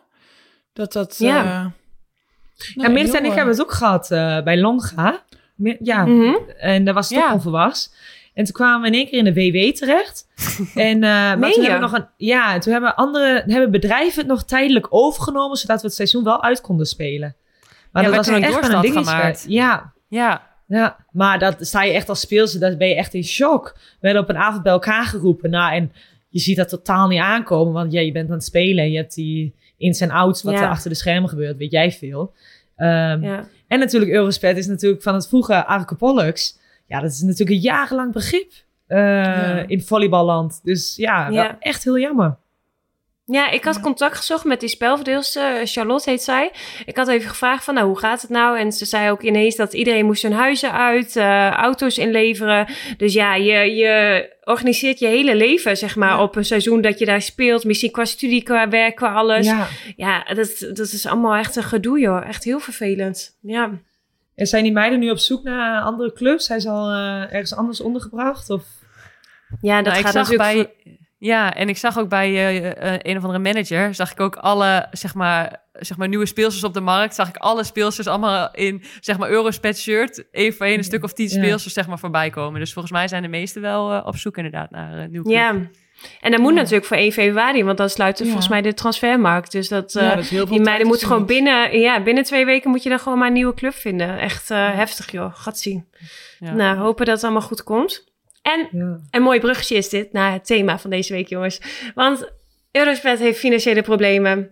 [0.73, 1.15] Dat dat...
[1.17, 1.37] Ja.
[1.37, 1.71] eh, Ja,
[2.75, 5.23] nou, Mirta en ik hebben het ook gehad eh, bij Longa.
[5.79, 6.33] Ja, Mhm.
[6.57, 7.33] en dat was toch Ja.
[7.33, 7.93] onverwachts.
[8.33, 10.27] En toen kwamen we in één keer in de WW terecht.
[10.75, 14.19] en, eh, maar toen hebben we nog een, ja, en toen hebben andere hebben bedrijven
[14.19, 17.35] het nog tijdelijk overgenomen, zodat we het seizoen wel uit konden spelen.
[17.91, 18.91] Maar Ja, dat was nog een echt een dingetje.
[19.11, 19.45] gemaakt.
[19.47, 23.23] Ja, Ja, ja, maar dat sta je echt als speelster, daar ben je echt in
[23.23, 23.73] shock.
[23.75, 25.49] We werden op een avond bij elkaar geroepen.
[25.49, 25.91] Nou, en
[26.29, 28.97] je ziet dat totaal niet aankomen, want ja, je bent aan het spelen en je
[28.97, 30.62] hebt die ins en outs, wat Ja.
[30.62, 32.34] er achter de schermen gebeurt, weet jij veel.
[32.75, 33.47] Ehm, Ja.
[33.67, 36.58] en natuurlijk Eurospet is natuurlijk van het vroege Arke Pollux.
[36.88, 38.51] Ja, dat is natuurlijk een jarenlang begrip
[38.88, 39.63] Ja.
[39.67, 40.60] in volleyballand.
[40.63, 41.58] Dus Ja.
[41.60, 42.38] echt heel jammer.
[43.31, 46.51] Ja, ik had contact gezocht met die spelverdeelster, Charlotte heet zij.
[46.85, 48.57] Ik had even gevraagd van, nou, hoe gaat het nou?
[48.59, 52.67] En ze zei ook ineens dat iedereen moest hun huizen uit, eh, auto's inleveren.
[52.97, 56.21] Dus ja, je, je organiseert je hele leven, zeg maar, Ja.
[56.21, 57.63] op een seizoen dat je daar speelt.
[57.63, 59.45] Misschien qua studie, qua werk, qua alles.
[59.45, 60.23] Ja, Ja.
[60.23, 62.27] dat, dat is allemaal echt een gedoe, joh.
[62.27, 63.37] Echt heel vervelend.
[63.41, 63.71] Ja.
[64.35, 66.45] En zijn die meiden nu op zoek naar andere clubs?
[66.45, 68.49] Zijn ze al eh, ergens anders ondergebracht?
[68.49, 68.63] Of?
[69.61, 70.53] Ja, dat Nou, gaat natuurlijk...
[70.83, 74.19] bij, Ja, en ik zag ook bij eh, eh, een of andere manager, zag ik
[74.19, 78.08] ook alle, zeg maar, zeg maar nieuwe speelsters op de markt, zag ik alle speelsters
[78.08, 81.34] allemaal in, zeg maar, Eurospet shirt, één voor één een stuk of tien Ja.
[81.36, 82.60] speelsters, zeg maar, voorbij komen.
[82.60, 85.36] Dus volgens mij zijn de meesten wel eh, op zoek inderdaad naar een nieuw club.
[85.36, 85.55] Ja.
[86.21, 88.25] En dat moet natuurlijk voor 1 februari, want dan sluit Ja.
[88.25, 89.51] volgens mij de transfermarkt.
[89.51, 92.45] Dus dat, Ja, dat is heel veel die meiden moeten gewoon binnen, ja, binnen twee
[92.45, 94.19] weken moet je dan gewoon maar een nieuwe club vinden.
[94.19, 95.88] Echt heftig joh, gaat zien.
[96.39, 96.53] Ja.
[96.53, 98.08] Nou, hopen dat het allemaal goed komt.
[98.41, 98.99] En Ja.
[99.12, 101.60] een mooi bruggetje is dit naar het thema van deze week, jongens.
[101.95, 102.32] Want
[102.71, 104.49] Eurospet heeft financiële problemen.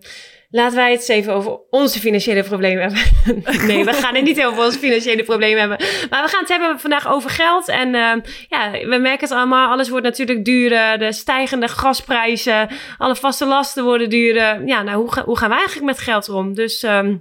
[0.50, 3.02] Laten wij het eens even over onze financiële problemen hebben.
[3.66, 5.78] nee, we gaan het niet over onze financiële problemen hebben.
[6.10, 7.68] Maar we gaan het hebben vandaag over geld.
[7.68, 8.12] En eh,
[8.48, 9.70] ja, we merken het allemaal.
[9.70, 10.98] Alles wordt natuurlijk duurder.
[10.98, 12.68] De stijgende gasprijzen.
[12.98, 14.66] Alle vaste lasten worden duurder.
[14.66, 16.54] Ja, nou, hoe, ga- hoe gaan wij eigenlijk met geld om?
[16.54, 17.16] Dus, ehm,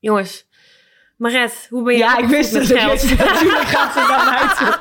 [0.00, 0.45] jongens.
[1.16, 2.66] Maret, hoe ben je Ja, ik wist het.
[2.66, 3.02] geld?
[3.02, 3.28] Ik wist het.
[3.32, 4.00] Natuurlijk gaat ze
[4.58, 4.80] toe.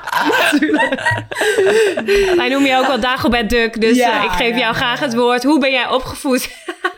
[0.51, 2.35] Natuurlijk.
[2.35, 4.99] Wij noemen je ook wel Dagobert Duck, dus Ja, eh, ik geef ja, jou graag
[4.99, 5.43] het woord.
[5.43, 6.49] Hoe ben jij opgevoed?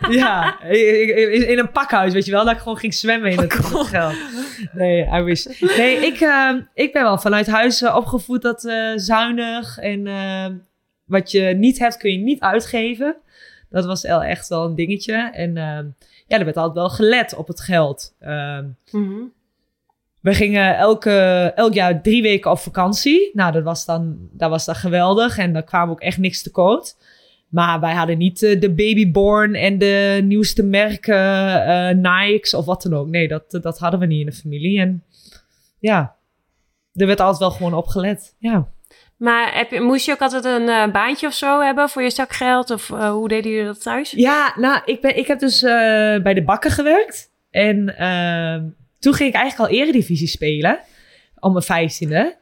[0.09, 2.43] Ja, in, een pakhuis, weet je wel.
[2.45, 4.15] Dat ik gewoon ging zwemmen in het geld.
[4.73, 5.45] Nee, I wish.
[5.77, 10.45] Nee, ik, eh, ik ben wel vanuit huis eh, opgevoed dat eh, zuinig en eh,
[11.05, 13.15] wat je niet hebt kun je niet uitgeven.
[13.69, 15.29] Dat was echt wel een dingetje.
[15.33, 15.79] En eh,
[16.27, 18.15] ja, er werd altijd wel gelet op het geld.
[18.19, 18.65] Ehm,
[20.21, 21.11] we gingen elke,
[21.55, 23.31] elk jaar drie weken op vakantie.
[23.33, 25.37] Nou, dat was dan, dat was dan geweldig.
[25.37, 26.95] En daar kwam ook echt niks tekort.
[27.47, 32.81] Maar wij hadden niet eh, de Babyborn en de nieuwste merken, eh Nikes of wat
[32.81, 33.07] dan ook.
[33.07, 34.79] Nee, dat, dat hadden we niet in de familie.
[34.79, 35.03] En
[35.79, 36.15] ja,
[36.93, 38.35] er werd altijd wel gewoon op gelet.
[38.39, 38.71] Ja.
[39.17, 42.09] Maar heb je, moest je ook altijd een eh, baantje of zo hebben voor je
[42.09, 42.71] zakgeld?
[42.71, 44.11] Of eh, hoe deden jullie dat thuis?
[44.11, 45.71] Ja, nou, ik, ben, ik heb dus eh,
[46.21, 47.29] bij de bakken gewerkt.
[47.51, 48.63] En ehm,
[48.99, 50.79] toen ging ik eigenlijk al eredivisie spelen.
[51.39, 52.35] Om mijn vijftiende.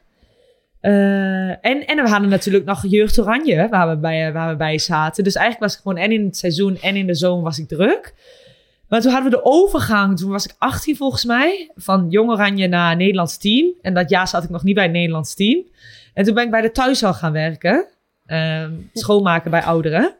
[0.80, 5.24] En, en we hadden natuurlijk nog Jeugd Oranje, waar we, bij, waar we bij zaten.
[5.24, 7.68] Dus eigenlijk was ik gewoon en in het seizoen en in de zomer was ik
[7.68, 8.14] druk.
[8.88, 12.68] Maar toen hadden we de overgang, toen was ik 18 volgens mij, van Jong Oranje
[12.68, 13.72] naar Nederlands team.
[13.82, 15.64] En dat jaar zat ik nog niet bij het Nederlands team.
[16.16, 17.86] En toen ben ik bij de thuishal gaan werken.
[18.26, 20.14] Ehm, schoonmaken bij ouderen.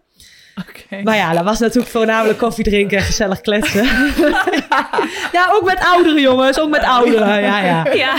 [0.69, 1.03] Oké.
[1.03, 3.85] Maar ja, dat was natuurlijk voornamelijk koffie drinken en gezellig kletsen.
[5.33, 6.61] ja, ook met ouderen, jongens.
[6.61, 7.41] Ook met ouderen.
[7.41, 7.87] Ja, ja.
[7.95, 8.15] Ja.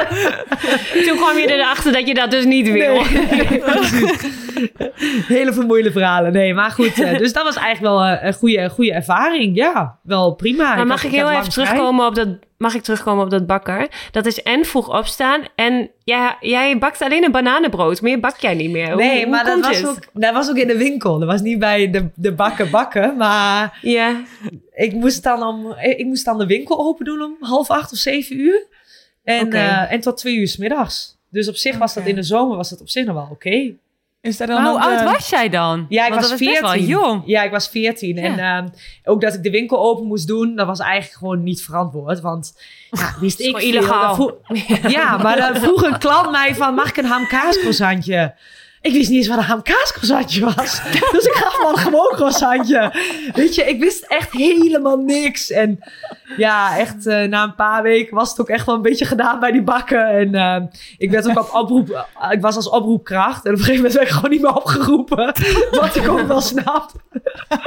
[1.06, 2.94] Toen kwam je erachter dat je dat dus niet wil.
[2.94, 3.62] Nee.
[5.26, 6.32] Hele vermoeiende verhalen.
[6.32, 7.00] Nee, maar goed.
[7.00, 9.56] eh, Dus dat was eigenlijk wel eh, een goede, goede ervaring.
[9.56, 10.74] Ja, wel prima.
[10.74, 11.64] Maar mag ik heel even vrij.
[11.66, 12.28] terugkomen op dat,
[12.58, 13.88] mag ik terugkomen op dat bakker?
[14.10, 18.00] Dat is en vroeg opstaan en ja, jij bakt alleen een bananenbrood.
[18.02, 18.86] Meer bak jij niet meer.
[18.92, 21.18] Hoe- Nee, maar dat was, ook, dat was ook in de winkel.
[21.18, 23.16] Dat was niet bij de, de bakken bakken.
[23.16, 24.12] Maar Ja,
[24.84, 27.98] ik moest, dan om, ik moest dan de winkel open doen om half acht of
[27.98, 28.66] zeven uur.
[29.24, 31.16] En, eh, en tot twee uur s middags.
[31.30, 33.72] Dus op zich was dat in de zomer was dat op zich nog wel oké.
[34.20, 35.86] Is daar dan Maar hoe oud was jij dan?
[35.88, 36.86] Ja, ik Want was dat is best 14.
[36.88, 37.22] wel jong.
[37.26, 38.18] Ja, ik was 14.
[38.18, 38.68] En ehm,
[39.04, 42.20] ook dat ik de winkel open moest doen, dat was eigenlijk gewoon niet verantwoord.
[42.20, 42.54] Want
[42.90, 43.68] ja, wist ik veel.
[43.68, 44.14] illegaal.
[44.14, 44.34] Vroeg-
[44.96, 48.34] ja, maar dan vroeg een klant mij van, mag ik een hamkaascroissantje?
[48.82, 50.80] Ik wist niet eens wat een hamkaascroissantje was.
[51.12, 52.92] Dus ik gaf wel gewoon croissantje.
[53.34, 55.50] Weet je, ik wist echt helemaal niks.
[55.50, 55.78] En
[56.36, 59.40] ja, echt eh, na een paar weken was het ook echt wel een beetje gedaan
[59.40, 60.06] bij die bakken.
[60.08, 60.62] En eh,
[60.98, 63.44] ik werd ook op oproep, eh, ik was als oproepkracht.
[63.44, 65.34] En op een gegeven moment werd ik gewoon niet meer opgeroepen.
[65.80, 66.92] Wat ik ook wel snap.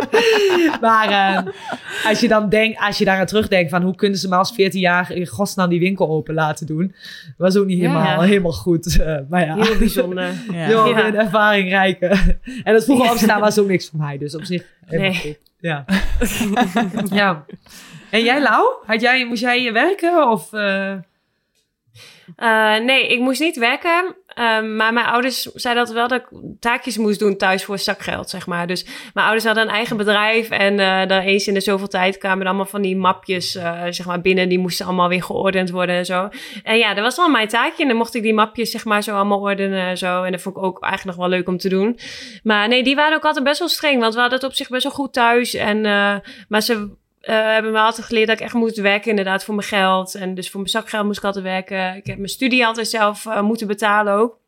[0.82, 1.52] maar eh,
[2.10, 4.54] als je dan denkt, als je daar aan terugdenkt van hoe kunnen ze me als
[4.54, 6.96] 14-jarige in godsnaam die winkel open laten doen.
[7.38, 8.02] Was ook niet Ja.
[8.02, 9.00] helemaal, helemaal goed.
[9.00, 9.56] Eh, maar ja.
[9.56, 10.32] heel bijzonder.
[10.52, 10.68] Ja.
[11.04, 11.08] Ja.
[11.08, 12.08] een ervaring rijke.
[12.64, 14.18] En het vroege opstaan was ook niks voor mij.
[14.18, 15.20] Dus op zich helemaal Nee.
[15.20, 15.38] goed.
[15.60, 15.86] Ja.
[17.22, 17.46] ja.
[18.10, 18.64] En jij, Lau?
[18.86, 20.30] Had jij, moest jij werken?
[20.30, 20.92] Of, eh,
[22.36, 24.16] Eh, nee, ik moest niet werken.
[24.34, 28.30] Ehm, maar mijn ouders zeiden dat wel dat ik taakjes moest doen thuis voor zakgeld,
[28.30, 28.68] zeg maar.
[28.68, 30.50] Dus mijn ouders hadden een eigen bedrijf.
[30.50, 33.82] En eh dan eens in de zoveel tijd kwamen er allemaal van die mapjes eh,
[33.90, 34.50] zeg maar binnen.
[34.50, 36.30] Die moesten allemaal weer geordend worden en zo.
[36.64, 37.82] En ja, dat was wel mijn taakje.
[37.82, 40.24] En dan mocht ik die mapjes zeg maar zo allemaal ordenen en zo.
[40.24, 42.00] En dat vond ik ook eigenlijk nog wel leuk om te doen.
[42.44, 44.00] Maar nee, die waren ook altijd best wel streng.
[44.00, 45.54] Want we hadden het op zich best wel goed thuis.
[45.54, 46.16] En, eh,
[46.48, 49.68] maar ze eh, hebben me altijd geleerd dat ik echt moest werken inderdaad voor mijn
[49.68, 50.16] geld.
[50.16, 51.96] En dus voor mijn zakgeld moest ik altijd werken.
[51.96, 54.42] Ik heb mijn studie altijd zelf eh, moeten betalen ook.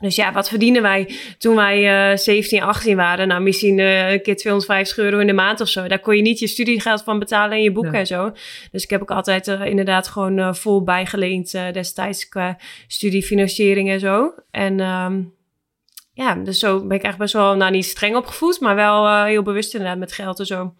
[0.00, 3.28] Dus ja, wat verdienen wij toen wij eh 17, 18 waren?
[3.28, 5.88] Nou, misschien eh, een keer 250 euro in de maand of zo.
[5.88, 8.00] Daar kon je niet je studiegeld van betalen en je boeken Nee.
[8.00, 8.32] en zo.
[8.72, 13.90] Dus ik heb ook altijd eh, inderdaad gewoon eh, vol bijgeleend eh, destijds qua studiefinanciering
[13.90, 14.34] en zo.
[14.50, 15.22] En ehm,
[16.12, 19.24] ja, dus zo ben ik eigenlijk best wel, nou niet streng opgevoed, maar wel eh,
[19.24, 20.74] heel bewust inderdaad met geld en zo.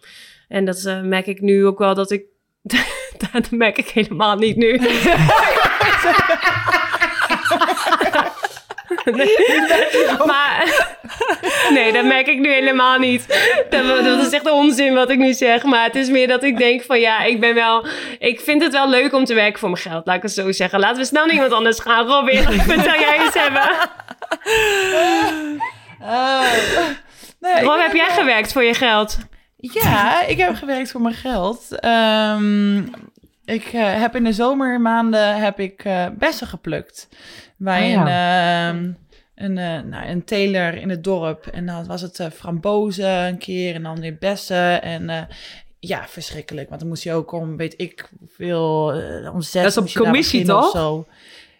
[0.51, 2.23] En dat eh, merk ik nu ook wel dat ik.
[3.31, 4.77] dat merk ik helemaal niet nu.
[4.77, 4.99] Nee.
[10.25, 10.89] maar
[11.69, 13.27] Nee, dat merk ik nu helemaal niet.
[13.69, 15.63] Dat, dat is echt onzin wat ik nu zeg.
[15.63, 17.85] Maar het is meer dat ik denk van ja, ik ben wel...
[18.19, 20.05] Ik vind het wel leuk om te werken voor mijn geld.
[20.05, 20.79] Laat ik het zo zeggen.
[20.79, 22.07] Laten we snel naar iemand anders gaan.
[22.07, 23.69] Robin, vertel jij eens hebben.
[26.01, 26.41] Oh.
[27.39, 29.17] Nee, Rob, heb jij wel- gewerkt voor je geld?
[29.61, 31.79] Ja, ik heb gewerkt voor mijn geld.
[31.79, 32.77] Ehm,
[33.45, 37.09] ik eh, heb in de zomermaanden heb ik eh, bessen geplukt.
[37.57, 38.91] Bij Ah, een, ehm,
[39.35, 41.45] een, eh, nou, een teler in het dorp.
[41.47, 44.81] En dan was het frambozen een keer en dan weer bessen.
[44.81, 45.27] En
[45.79, 46.67] ja, verschrikkelijk.
[46.69, 48.85] Want dan moest je ook om, weet ik veel,
[49.33, 50.71] om zes Dat is op commissie, of toch?
[50.71, 51.07] zo.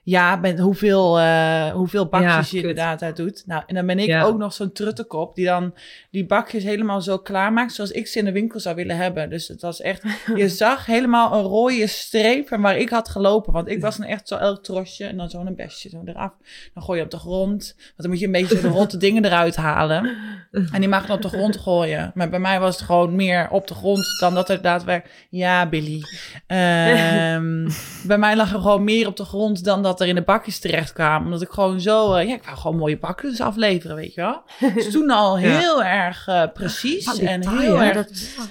[0.04, 3.44] Ja, met hoeveel, eh, hoeveel bakjes Ja, je inderdaad uit doet.
[3.46, 4.24] Nou, en dan ben ik Ja.
[4.24, 5.74] ook nog zo'n truttenkop die dan
[6.12, 9.30] die bakjes helemaal zo klaarmaakt zoals ik ze in de winkel zou willen hebben.
[9.30, 10.04] Dus het was echt,
[10.36, 13.54] je zag helemaal een rode streep van waar ik had gelopen.
[13.54, 16.32] Want ik was dan echt zo elk trosje en dan zo'n bestje zo eraf.
[16.74, 19.26] Dan gooi je op de grond, want dan moet je een beetje de rotte dingen
[19.26, 20.16] eruit halen.
[20.52, 22.12] En die mag je op de grond gooien.
[22.14, 25.28] Maar bij mij was het gewoon meer op de grond dan dat er daadwerkelijk...
[25.30, 26.02] Ja, Billy.
[26.48, 27.70] Ehm,
[28.08, 30.60] bij mij lag er gewoon meer op de grond dan dat er in de bakjes
[30.60, 31.26] terecht kwamen.
[31.26, 32.14] Omdat ik gewoon zo...
[32.14, 34.42] eh, ja, ik wou gewoon mooie bakjes afleveren, weet je wel.
[34.74, 35.58] Dus toen al Ja.
[35.60, 38.10] heel erg eh, precies en detail, heel hè, erg dat-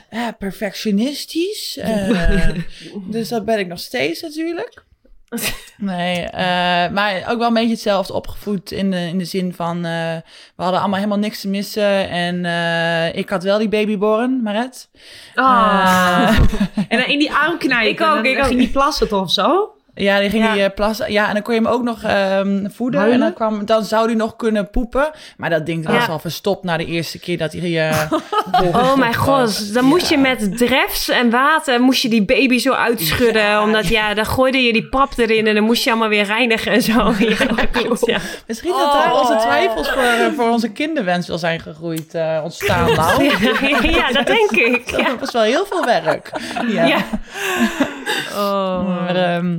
[0.08, 1.78] eh, perfectionistisch.
[1.82, 2.48] Eh,
[3.06, 4.84] dus dat ben ik nog steeds natuurlijk.
[5.76, 9.76] Nee, eh, maar ook wel een beetje hetzelfde opgevoed in de, in de zin van...
[9.76, 10.16] eh,
[10.56, 12.08] we hadden allemaal helemaal niks te missen.
[12.08, 14.88] En eh, ik had wel die babyborn, Maret.
[15.34, 16.28] Ah.
[16.28, 16.38] Eh,
[16.88, 17.88] En dan in die arm knijpen.
[17.90, 18.44] Ik ook, en dan ik ook.
[18.46, 19.74] ging die plassen toch of zo?
[20.02, 20.52] Ja, die ging Ja.
[20.52, 21.12] die eh, plassen.
[21.12, 23.00] Ja, en dan kon je hem ook nog ehm, voeden.
[23.00, 23.18] Huilen?
[23.20, 25.10] En dan, kwam, dan zou hij nog kunnen poepen.
[25.36, 26.12] Maar dat ding was Ja.
[26.12, 27.88] al verstopt na de eerste keer dat hij...
[27.90, 28.12] eh,
[28.74, 32.72] Oh mijn god, dan moest je met drefs en water moest je die baby zo
[32.72, 33.60] uitschudden.
[33.62, 36.72] Omdat ja, dan gooide je die pap erin en dan moest je allemaal weer reinigen
[36.72, 37.12] en zo.
[37.72, 38.12] Klopt.
[38.46, 42.88] Misschien dat daar onze twijfels voor, eh, voor onze kinderwens wel zijn gegroeid, eh, ontstaan.
[43.82, 44.90] Ja, dat denk ik.
[44.92, 46.30] Dat was wel heel veel werk.
[46.68, 46.84] Ja.
[46.86, 46.98] Ja.
[48.34, 48.86] Oh.
[48.88, 49.58] Maar, ehm,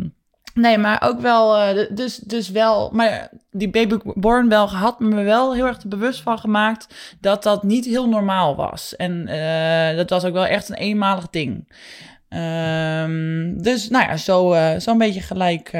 [0.54, 5.24] nee, maar ook wel, eh, dus, dus wel, maar die babyborn wel gehad, maar me
[5.24, 8.96] wel heel erg er bewust van gemaakt dat dat niet heel normaal was.
[8.96, 11.74] En eh, dat was ook wel echt een eenmalig ding.
[12.30, 15.72] Ehm, dus nou ja, zo, eh zo'n beetje gelijk,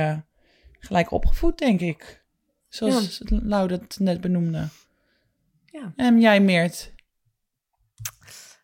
[0.80, 2.24] gelijk opgevoed, denk ik.
[2.70, 4.68] Zoals Lau dat net benoemde.
[5.66, 5.94] Ja.
[5.96, 6.92] En jij, Meert?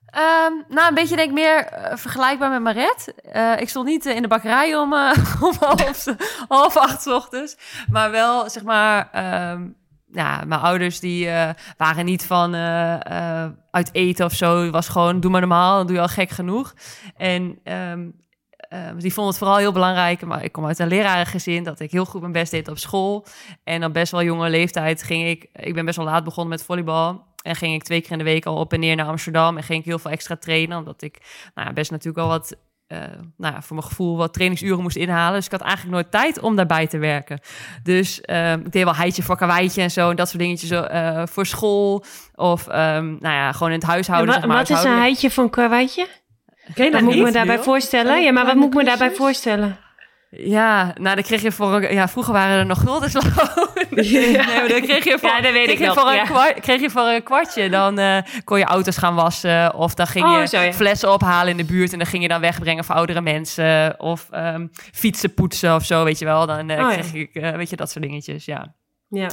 [0.08, 3.13] Ehm, nou, een beetje denk ik meer eh, vergelijkbaar met Maret.
[3.32, 4.93] Eh, ik stond niet eh, in de bakkerij om,
[5.48, 6.06] om half,
[6.48, 7.58] half acht ochtends.
[7.89, 9.10] Maar wel, zeg maar...
[9.12, 9.67] ehm,
[10.48, 11.30] mijn ouders die
[11.78, 12.56] waren niet van
[13.72, 14.62] uit eten of zo.
[14.62, 16.74] Het was gewoon, doe maar normaal, dan doe je al gek genoeg.
[17.17, 18.10] En ehm,
[18.70, 20.26] eh, die vonden het vooral heel belangrijk.
[20.26, 23.26] Maar ik kom uit een lerarengezin, dat ik heel goed mijn best deed op school.
[23.63, 25.50] En op best wel jonge leeftijd ging ik...
[25.54, 27.26] Ik ben best wel laat begonnen met volleybal.
[27.48, 29.58] En ging ik twee keer in de week al op en neer naar Amsterdam.
[29.58, 30.78] En ging ik heel veel extra trainen.
[30.78, 31.18] Omdat ik
[31.56, 32.56] nou ja, best natuurlijk al wat,
[32.88, 32.98] eh,
[33.38, 35.34] nou ja, voor mijn gevoel, wat trainingsuren moest inhalen.
[35.36, 37.40] Dus ik had eigenlijk nooit tijd om daarbij te werken.
[37.84, 40.10] Dus ehm, ik deed wel heitje voor karweitje en zo.
[40.10, 42.04] En dat soort dingetjes eh, voor school.
[42.36, 44.28] Of ehm, nou ja, gewoon in het En huishouden.
[44.34, 46.08] wa- zeg maar, wat is een heitje van karweitje?
[46.74, 48.22] Ken je Wat dat moet ik me daarbij voorstellen?
[48.22, 49.78] Ja, maar wat moet ik me daarbij voorstellen?
[50.30, 51.94] Ja, nou, dan kreeg je voor een...
[51.94, 53.13] Ja, vroeger waren er nog guldens.
[53.90, 56.20] nee, maar dan kreeg je voor, Ja, dat weet kreeg ik je voor, ja.
[56.22, 57.70] een kwart, kreeg je voor een kwartje.
[57.70, 59.74] Dan eh, kon je auto's gaan wassen.
[59.74, 60.74] Of dan ging Oh, je zo, ja.
[60.74, 61.92] flessen ophalen in de buurt.
[61.92, 64.00] En dan ging je dan wegbrengen voor oudere mensen.
[64.00, 66.46] Of ehm, fietsen poetsen of zo, weet je wel.
[66.46, 68.76] Dan eh, Oh, kreeg ik, eh, weet je, dat soort dingetjes, ja.
[69.10, 69.30] Ja,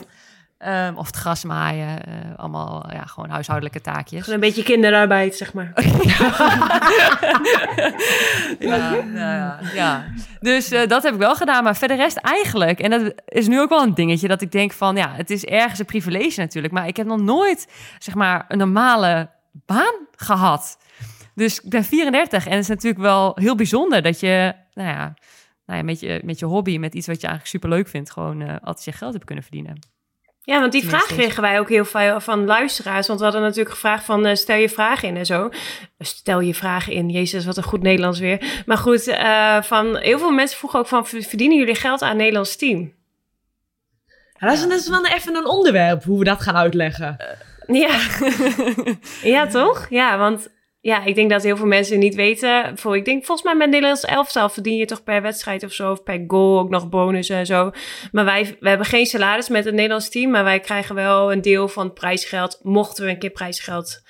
[0.64, 2.06] Ehm, of het gras maaien.
[2.06, 4.20] eh, allemaal, ja, gewoon huishoudelijke taakjes.
[4.20, 5.72] gewoon een beetje kinderarbeid, zeg maar.
[8.58, 10.04] Ja, ja, ja.
[10.40, 11.64] Dus eh, dat heb ik wel gedaan.
[11.64, 14.72] Maar verder rest eigenlijk, en dat is nu ook wel een dingetje, dat ik denk
[14.72, 16.74] van, ja, het is ergens een privilege natuurlijk.
[16.74, 20.78] Maar ik heb nog nooit, zeg maar, een normale baan gehad.
[21.34, 25.14] Dus ik ben 34 en het is natuurlijk wel heel bijzonder dat je, nou ja,
[25.66, 28.40] nou ja met, je, met je hobby, met iets wat je eigenlijk superleuk vindt, gewoon
[28.42, 29.78] eh, altijd je geld hebt kunnen verdienen.
[30.44, 31.06] Ja, want die Tenminste.
[31.06, 33.06] vraag kregen wij ook heel veel van luisteraars.
[33.06, 35.48] Want we hadden natuurlijk gevraagd van eh, stel je vragen in en zo.
[35.98, 37.10] Stel je vragen in.
[37.10, 38.62] Jezus, wat een goed Nederlands weer.
[38.66, 42.56] Maar goed, eh, van heel veel mensen vroegen ook van verdienen jullie geld aan Nederlands
[42.56, 42.92] team?
[44.38, 47.16] Ja, dat, is, dat is wel even een onderwerp, hoe we dat gaan uitleggen.
[47.66, 47.98] Ja.
[49.34, 49.86] ja, toch?
[49.90, 50.48] Ja, want
[50.84, 52.78] ja, ik denk dat heel veel mensen niet weten.
[52.78, 55.90] Voor, ik denk volgens mij met Nederlands elftal verdien je toch per wedstrijd of zo,
[55.90, 57.70] of per goal ook nog bonussen en zo.
[58.12, 61.42] Maar wij, we hebben geen salaris met het Nederlands team, maar wij krijgen wel een
[61.42, 64.02] deel van het prijsgeld, mochten we een keer prijsgeld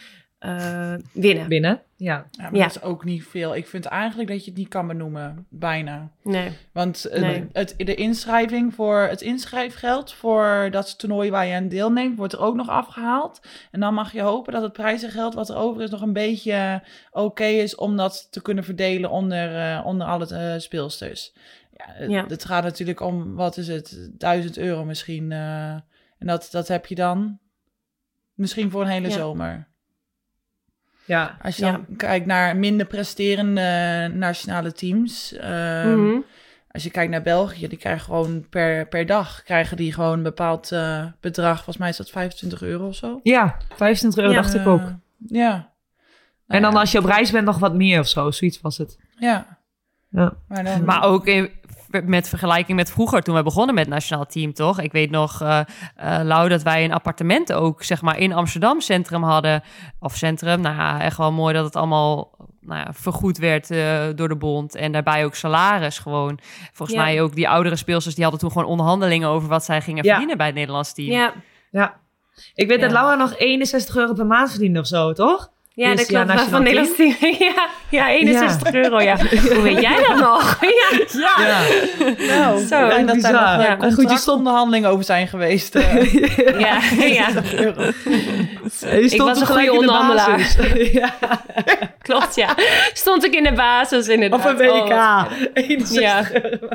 [0.44, 1.48] eh, winnen.
[1.48, 1.80] Binnen.
[1.96, 2.26] Ja.
[2.30, 2.66] Ja, maar Ja.
[2.66, 3.56] dat is ook niet veel.
[3.56, 5.46] Ik vind eigenlijk dat je het niet kan benoemen.
[5.50, 6.10] Bijna.
[6.22, 6.50] Nee.
[6.72, 7.48] Want eh, Nee.
[7.52, 12.40] het, de inschrijving voor het inschrijfgeld voor dat toernooi waar je aan deelneemt, wordt er
[12.40, 13.40] ook nog afgehaald.
[13.70, 16.82] En dan mag je hopen dat het prijzengeld wat er over is nog een beetje
[17.10, 21.32] oké is om dat te kunnen verdelen onder, eh, onder alle eh, speelsters.
[21.76, 22.24] Ja, het, Ja.
[22.28, 25.32] het gaat natuurlijk om, wat is het, 1000 euro misschien.
[25.32, 25.70] eh,
[26.18, 27.38] en dat, dat heb je dan
[28.34, 29.14] misschien voor een hele Ja.
[29.14, 29.68] zomer.
[31.06, 31.36] Ja.
[31.42, 35.32] Als je dan kijkt naar minder presterende nationale teams.
[35.32, 36.16] ehm, Mhm.
[36.70, 40.22] Als je kijkt naar België, die krijgen gewoon per, per dag krijgen die gewoon een
[40.22, 41.54] bepaald eh, bedrag.
[41.54, 43.20] Volgens mij is dat 25 euro of zo.
[43.22, 44.40] Ja, 25 euro Ja.
[44.42, 44.80] dacht ik ook.
[45.26, 45.50] Ja.
[45.50, 45.62] Nou
[46.46, 48.78] En dan ja, als je op reis bent nog wat meer of zo, zoiets was
[48.78, 48.98] het.
[49.18, 49.58] Ja.
[50.08, 50.32] Ja.
[50.48, 51.50] Maar, dan, Maar ook in,
[52.04, 54.80] met vergelijking met vroeger, toen wij begonnen met het nationaal team, toch?
[54.80, 55.60] Ik weet nog, eh
[55.96, 59.62] eh, Lau, dat wij een appartement ook, zeg maar, in Amsterdam centrum hadden.
[60.00, 64.02] Of centrum, nou ja, echt wel mooi dat het allemaal nou ja, vergoed werd eh,
[64.14, 64.74] door de bond.
[64.74, 66.38] En daarbij ook salaris gewoon.
[66.72, 67.04] Volgens Ja.
[67.04, 70.10] mij ook die oudere speelsters, die hadden toen gewoon onderhandelingen over wat zij gingen Ja.
[70.10, 71.10] verdienen bij het Nederlands team.
[71.10, 71.32] Ja,
[71.70, 72.02] Ja.
[72.54, 72.90] Ik weet dat.
[72.92, 75.50] Laura nog 61 euro per maand verdiende of zo, toch?
[75.76, 76.26] Ja Is dat ja, klopt.
[76.26, 76.98] nationaal van Nederlands
[77.38, 79.00] ja, ja, 61 euro.
[79.00, 79.16] Ja.
[79.16, 80.58] Hoe weet jij dat nog?
[80.80, 80.98] ja.
[81.38, 81.60] Ja.
[82.36, 83.32] nou, Zo, ik denk dat daar bizar.
[83.32, 84.10] nog Ja.
[84.26, 84.32] ja.
[84.34, 85.74] Onderhandelingen over zijn geweest.
[85.74, 86.12] eh,
[86.60, 87.82] Ja, ja, 60 euro.
[89.00, 90.36] Je stond was een goede in de onderhandelaar.
[90.36, 90.92] basis.
[90.92, 91.14] ja.
[92.02, 92.54] klopt, ja.
[92.92, 94.38] Stond ik in de basis inderdaad.
[94.38, 94.88] Of een Oh, WK.
[94.88, 96.24] wat- 61 Ja.
[96.42, 96.68] euro.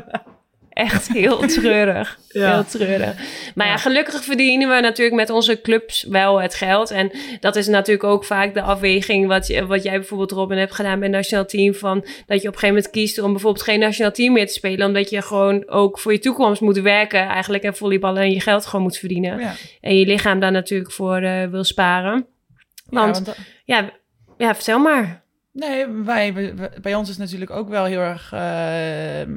[0.79, 2.19] Echt heel treurig.
[2.29, 2.53] Ja.
[2.53, 3.15] Heel treurig.
[3.55, 3.71] Maar ja.
[3.71, 3.77] Ja.
[3.77, 6.91] gelukkig verdienen we natuurlijk met onze clubs wel het geld.
[6.91, 10.73] En dat is natuurlijk ook vaak de afweging wat, je, wat jij bijvoorbeeld Robin hebt
[10.73, 11.73] gedaan met het nationaal team.
[11.73, 14.53] Van dat je op een gegeven moment kiest om bijvoorbeeld geen nationaal team meer te
[14.53, 14.87] spelen.
[14.87, 17.63] Omdat je gewoon ook voor je toekomst moet werken eigenlijk.
[17.63, 19.39] En volleyballen en je geld gewoon moet verdienen.
[19.39, 19.53] Ja.
[19.81, 22.25] En je lichaam daar natuurlijk voor eh, wil sparen.
[22.89, 23.89] Want want, ja,
[24.37, 25.23] ja, vertel maar.
[25.59, 29.33] Nee, wij, wij- bij ons is het natuurlijk ook wel heel erg eh,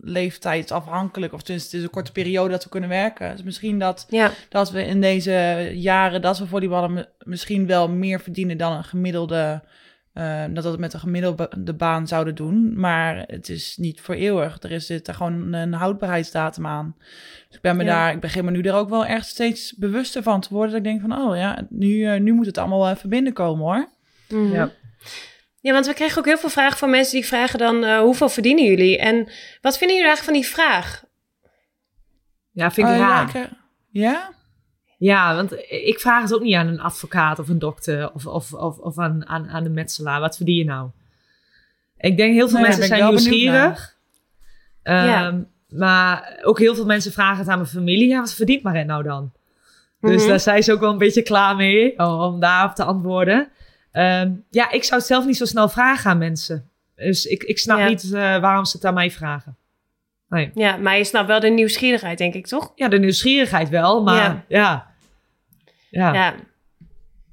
[0.00, 1.32] leeftijdsafhankelijk.
[1.32, 3.30] Of tenminste, het is een korte periode dat we kunnen werken.
[3.36, 8.20] Dus misschien dat, Ja, dat we in deze jaren dat we volleyballen misschien wel meer
[8.20, 9.62] verdienen dan een gemiddelde...
[10.12, 12.80] eh, dat we het met een gemiddelde baan zouden doen.
[12.80, 14.56] Maar het is niet voor eeuwig.
[14.62, 16.94] Er is zit er gewoon een houdbaarheidsdatum aan.
[17.46, 17.90] Dus ik ben me Ja.
[17.90, 20.70] daar, ik begin me nu er ook wel echt steeds bewuster van te worden.
[20.70, 23.64] Dat ik denk van, oh ja, nu, eh, nu moet het allemaal wel even binnenkomen
[23.64, 23.88] hoor.
[24.28, 24.52] Mhm.
[24.54, 24.70] Ja.
[25.62, 27.84] Ja, want we kregen ook heel veel vragen van mensen die vragen dan...
[27.84, 28.98] eh, hoeveel verdienen jullie?
[28.98, 29.16] En
[29.60, 31.04] wat vinden jullie eigenlijk van die vraag?
[32.50, 33.28] Ja, vind ik Oh, ja, raar.
[33.28, 33.42] ik, eh,
[33.90, 34.30] ja?
[34.98, 38.52] Ja, want ik vraag het ook niet aan een advocaat of een dokter of, of,
[38.52, 40.20] of, of aan, aan, aan een metselaar.
[40.20, 40.90] Wat verdien je nou?
[41.98, 43.96] Ik denk heel veel Nee, mensen zijn nieuwsgierig.
[44.82, 45.26] Ja.
[45.26, 48.08] Ehm, Maar ook heel veel mensen vragen het aan mijn familie.
[48.08, 49.32] Ja, wat verdient Maret nou dan?
[50.00, 50.28] Dus Mhm.
[50.28, 53.48] daar zijn ze ook wel een beetje klaar mee om, om daarop te antwoorden.
[53.92, 56.70] Ehm, ja, ik zou het zelf niet zo snel vragen aan mensen.
[56.96, 57.88] Dus ik, ik snap Ja.
[57.88, 59.56] niet eh, waarom ze het aan mij vragen.
[60.28, 60.50] Nee.
[60.54, 62.72] Ja, maar je snapt wel de nieuwsgierigheid, denk ik, toch?
[62.74, 64.86] Ja, de nieuwsgierigheid wel, maar ja.
[65.90, 66.12] Ja.
[66.12, 66.34] Ja.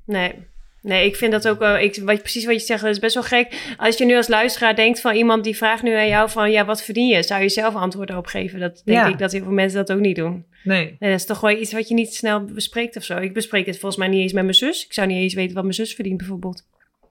[0.06, 0.48] Nee.
[0.82, 1.78] Nee, ik vind dat ook wel...
[1.78, 3.74] Ik, wat, precies wat je zegt, dat is best wel gek.
[3.78, 6.52] Als je nu als luisteraar denkt van iemand die vraagt nu aan jou van...
[6.52, 7.24] Ja, wat verdien je?
[7.24, 8.60] Zou je zelf antwoorden op geven?
[8.60, 9.08] Dat denk Ja.
[9.08, 10.46] ik dat heel veel mensen dat ook niet doen.
[10.64, 10.96] Nee.
[11.00, 13.18] Nee, dat is toch wel iets wat je niet snel bespreekt of zo.
[13.18, 14.86] Ik bespreek het volgens mij niet eens met mijn zus.
[14.86, 16.64] Ik zou niet eens weten wat mijn zus verdient, bijvoorbeeld.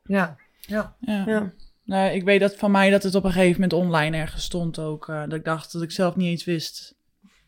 [0.05, 0.37] Ja.
[0.61, 0.97] Ja.
[1.01, 1.25] Ja.
[1.27, 1.53] Ja.
[1.85, 4.79] Nou, ik weet dat van mij dat het op een gegeven moment online ergens stond
[4.79, 5.09] ook.
[5.09, 6.95] eh, dat ik dacht dat ik zelf niet eens wist.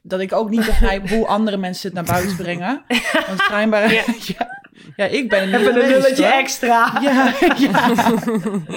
[0.03, 2.85] Dat ik ook niet begrijp hoe andere mensen het naar buiten brengen.
[3.27, 3.93] Want schijnbaar...
[3.93, 4.05] Ja.
[4.39, 4.59] Ja,
[5.01, 6.33] ja, ik ben Even een nulletje hoor.
[6.33, 6.93] extra.
[7.03, 7.93] Ja, ja.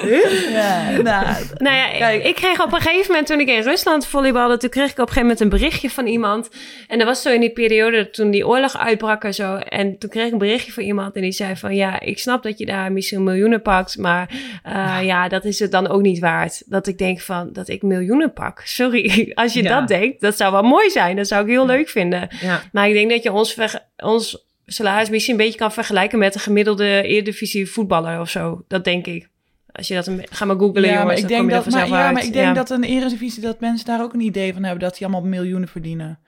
[0.52, 1.26] ja nou,
[1.58, 2.24] Nou ja, Kijk.
[2.24, 4.98] ik kreeg op een gegeven moment toen ik in Rusland volleybalde, toen kreeg ik op
[5.00, 6.50] een gegeven moment een berichtje van iemand.
[6.88, 9.56] En dat was zo in die periode toen die oorlog uitbrak en zo.
[9.56, 12.44] En toen kreeg ik een berichtje van iemand en die zei van ja, ik snap
[12.44, 14.30] dat je daar misschien miljoenen pakt, maar
[14.64, 15.28] eh, ja.
[15.28, 16.64] dat is het dan ook niet waard.
[16.66, 18.62] Dat ik denk van dat ik miljoenen pak.
[18.64, 19.80] Sorry, als je Ja.
[19.80, 21.16] dat denkt, dat zou wel mooi zijn.
[21.16, 22.28] Dat zou ik heel leuk vinden.
[22.42, 22.62] Ja.
[22.72, 23.58] Maar ik denk dat je ons,
[23.98, 28.64] ons salaris misschien een beetje kan vergelijken met een gemiddelde Eredivisie voetballer of zo.
[28.68, 29.30] Dat denk ik.
[29.72, 31.06] Als je dat een, ga maar googlen, ja, jongens.
[31.06, 32.14] maar ik dan denk dat, maar, ja, uit.
[32.14, 32.54] maar ik denk Ja.
[32.54, 35.68] dat een eredivisie dat mensen daar ook een idee van hebben dat die allemaal miljoenen
[35.68, 36.20] verdienen.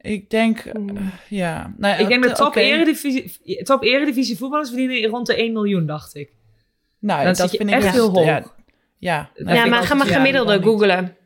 [0.00, 1.10] Ik denk, eh, Mm.
[1.28, 1.74] ja.
[1.78, 6.14] Nou, Ik denk dat top, eredivisie, top eredivisie voetballers verdienen rond de 1 miljoen, dacht
[6.14, 6.30] ik.
[6.98, 8.24] Nou, Dan dat zit je vind ik echt heel hoog.
[8.24, 8.42] Ja,
[8.98, 9.30] ja.
[9.36, 11.16] Nou, Ja, maar ga maar gemiddelde googlen.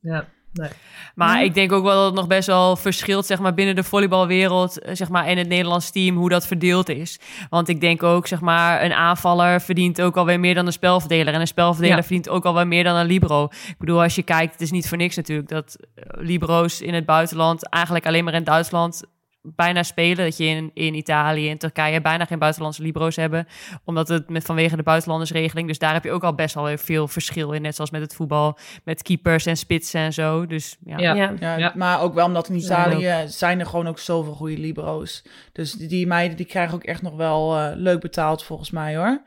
[0.00, 0.70] Ja, nee.
[1.14, 3.82] Maar ik denk ook wel dat het nog best wel verschilt zeg maar, binnen de
[3.82, 7.18] volleybalwereld eh, zeg maar, en het Nederlands team hoe dat verdeeld is.
[7.50, 11.34] Want ik denk ook, zeg maar, een aanvaller verdient ook alweer meer dan een spelverdeler.
[11.34, 12.02] En een spelverdeler Ja.
[12.02, 13.44] verdient ook alweer meer dan een libero.
[13.44, 16.94] Ik bedoel, als je kijkt, het is niet voor niks natuurlijk dat eh, libro's in
[16.94, 19.02] het buitenland eigenlijk alleen maar in Duitsland
[19.46, 20.24] bijna spelen.
[20.24, 23.46] Dat je in, in Italië en Turkije bijna geen buitenlandse libro's hebben.
[23.84, 25.68] Omdat het met, vanwege de buitenlandersregeling.
[25.68, 27.62] Dus daar heb je ook al best wel weer veel verschil in.
[27.62, 28.58] Net zoals met het voetbal.
[28.84, 30.46] Met keepers en spitsen en zo.
[30.46, 30.98] Dus ja.
[30.98, 31.14] Ja.
[31.14, 31.32] Ja.
[31.40, 31.72] Ja, Ja.
[31.76, 35.22] maar ook wel omdat in Ja, Italië zijn er gewoon ook zoveel goede libro's.
[35.52, 38.96] Dus die, die meiden die krijgen ook echt nog wel eh, leuk betaald volgens mij
[38.96, 39.22] hoor.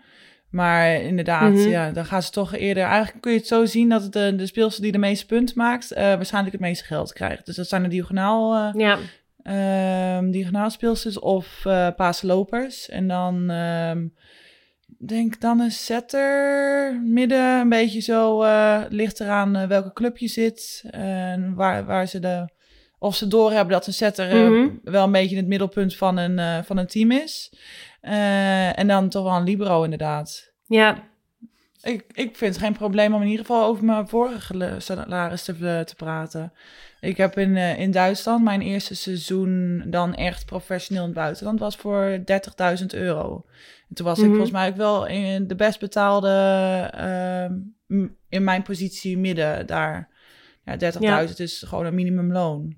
[0.50, 1.70] Maar inderdaad, Mhm.
[1.70, 2.84] ja, dan gaan ze toch eerder...
[2.84, 5.92] Eigenlijk kun je het zo zien dat de, de speelster die de meeste punten maakt...
[5.92, 7.46] eh, waarschijnlijk het meeste geld krijgt.
[7.46, 8.98] Dus dat zijn de diagonaal, eh Ja.
[9.48, 12.90] Ehm, diagonaal speelsters of eh paaslopers.
[12.90, 13.50] En dan...
[13.50, 14.08] ehm,
[15.00, 20.28] denk dan een setter, midden, een beetje zo, eh, ligt eraan eh, welke club je
[20.28, 22.50] zit en waar, waar ze de,
[23.00, 24.70] of ze doorhebben dat een setter Mhm.
[24.84, 27.54] wel een beetje het middelpunt van een, van een team is.
[28.02, 30.52] En dan toch wel een libero inderdaad.
[30.68, 31.04] Ja.
[31.82, 35.82] Ik, ik vind het geen probleem om in ieder geval over mijn vorige salaris te,
[35.86, 36.54] te praten.
[37.00, 41.60] Ik heb in, eh, in Duitsland mijn eerste seizoen dan echt professioneel in het buitenland
[41.60, 43.46] was voor 30.000 euro.
[43.90, 44.34] En toen was ik Mhm.
[44.34, 46.30] volgens mij ook wel in de best betaalde
[46.94, 50.10] ehm, in mijn positie midden daar.
[50.64, 52.76] Ja, 30.000 is gewoon een minimumloon.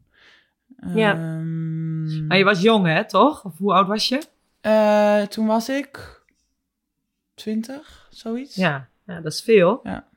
[0.94, 1.14] Ja.
[1.14, 3.46] Ehm, Maar je was jong, hè, toch?
[3.46, 4.22] Of hoe oud was je?
[4.62, 6.22] eh, toen was ik
[7.34, 8.56] 20, zoiets.
[8.56, 9.80] Ja, ja dat is veel.
[9.84, 10.08] Ja,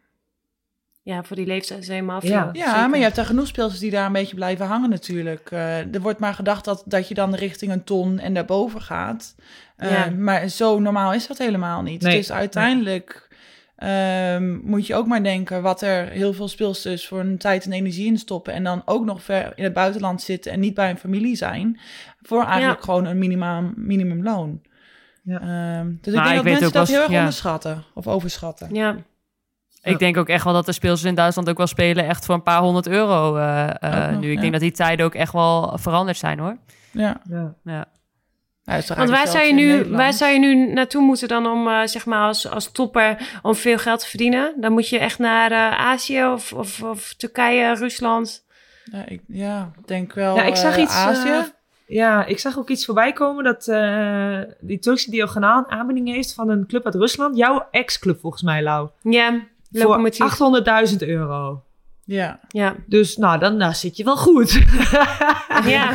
[1.04, 2.30] voor die leeftijd is helemaal veel.
[2.30, 2.48] Ja.
[2.52, 2.88] Ja, Zeker.
[2.88, 5.50] maar je hebt daar genoeg speelsters die daar een beetje blijven hangen natuurlijk.
[5.50, 9.34] Eh, er wordt maar gedacht dat, dat je dan richting een ton en daarboven gaat.
[9.76, 10.10] Eh, Ja.
[10.10, 12.02] Maar zo normaal is dat helemaal niet.
[12.02, 12.16] Nee.
[12.16, 13.30] Dus uiteindelijk
[13.76, 17.72] ehm, moet je ook maar denken wat er heel veel speelsters voor een tijd en
[17.72, 18.52] energie in stoppen.
[18.52, 21.80] En dan ook nog ver in het buitenland zitten en niet bij een familie zijn.
[22.22, 22.84] Voor eigenlijk Ja.
[22.84, 24.60] gewoon een minimum, minimumloon.
[25.22, 25.40] Ja.
[25.40, 27.18] Ehm, dus Maar ik denk ik dat mensen dat heel erg ja.
[27.18, 28.74] onderschatten of overschatten.
[28.74, 28.96] Ja.
[29.82, 32.34] Ik denk ook echt wel dat de speelsters in Duitsland ook wel spelen echt voor
[32.34, 34.28] een paar honderd euro eh, eh, nog, nu.
[34.28, 34.40] Ik ja.
[34.40, 36.56] denk dat die tijden ook echt wel veranderd zijn hoor.
[36.90, 37.20] Ja.
[37.28, 37.54] Ja.
[37.64, 37.86] Ja.
[38.64, 39.96] Want waar zou, je nu, Nederland.
[39.96, 43.54] waar zou je nu naartoe moeten dan om, eh, zeg maar, als, als topper om
[43.54, 44.54] veel geld te verdienen?
[44.60, 48.44] Dan moet je echt naar Azië of, of, of Turkije, Rusland.
[48.84, 50.94] Ja, ik ja, denk wel Ja, ik zag iets.
[50.94, 51.52] Azië.
[51.86, 56.34] ja, ik zag ook iets voorbij komen dat eh, die Turkse diagonaal een aanbieding heeft
[56.34, 57.36] van een club uit Rusland.
[57.36, 58.88] Jouw ex-club volgens mij, Lau.
[59.02, 59.40] Ja,
[59.72, 60.90] Voor locomotief.
[60.92, 61.62] 800.000 euro.
[62.04, 62.40] ja.
[62.48, 62.74] Ja.
[62.86, 64.50] Dus nou, dan nou, zit je wel goed.
[65.64, 65.90] Ja.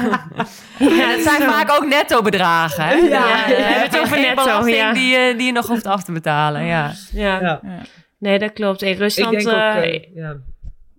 [0.80, 2.84] En het zijn vaak ook netto bedragen.
[2.84, 2.93] Hè?
[2.93, 4.93] Ja, ja, we hebben het over Geen netto, ja.
[4.93, 6.65] die, je, die je nog hoeft af te betalen.
[6.65, 6.91] Ja.
[7.11, 7.39] ja.
[7.41, 7.59] ja.
[7.63, 7.82] ja.
[8.19, 8.82] Nee, dat klopt.
[8.82, 9.32] In Ik Rusland...
[9.32, 10.36] denk ook, eh, eh,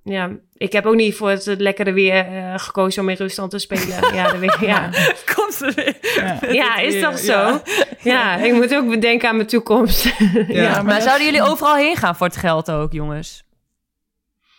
[0.08, 0.30] ja.
[0.56, 3.86] Ik heb ook niet voor het lekkere weer eh, gekozen om in Rusland te spelen.
[4.14, 4.60] Ja, dat weet ik.
[4.60, 4.90] Ja.
[5.34, 5.96] Komt ze weer.
[6.24, 6.38] Ja.
[6.62, 7.60] ja, is weer, toch zo?
[8.02, 8.36] Ja.
[8.36, 10.12] ik moet ook bedenken aan mijn toekomst.
[10.48, 13.46] Ja, Maar, zouden jullie overal heen gaan voor het geld ook, jongens?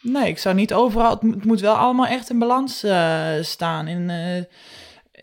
[0.02, 1.12] Nee, ik zou niet overal.
[1.12, 3.88] Het moet, wel allemaal echt in balans eh, staan.
[3.88, 4.44] En, eh,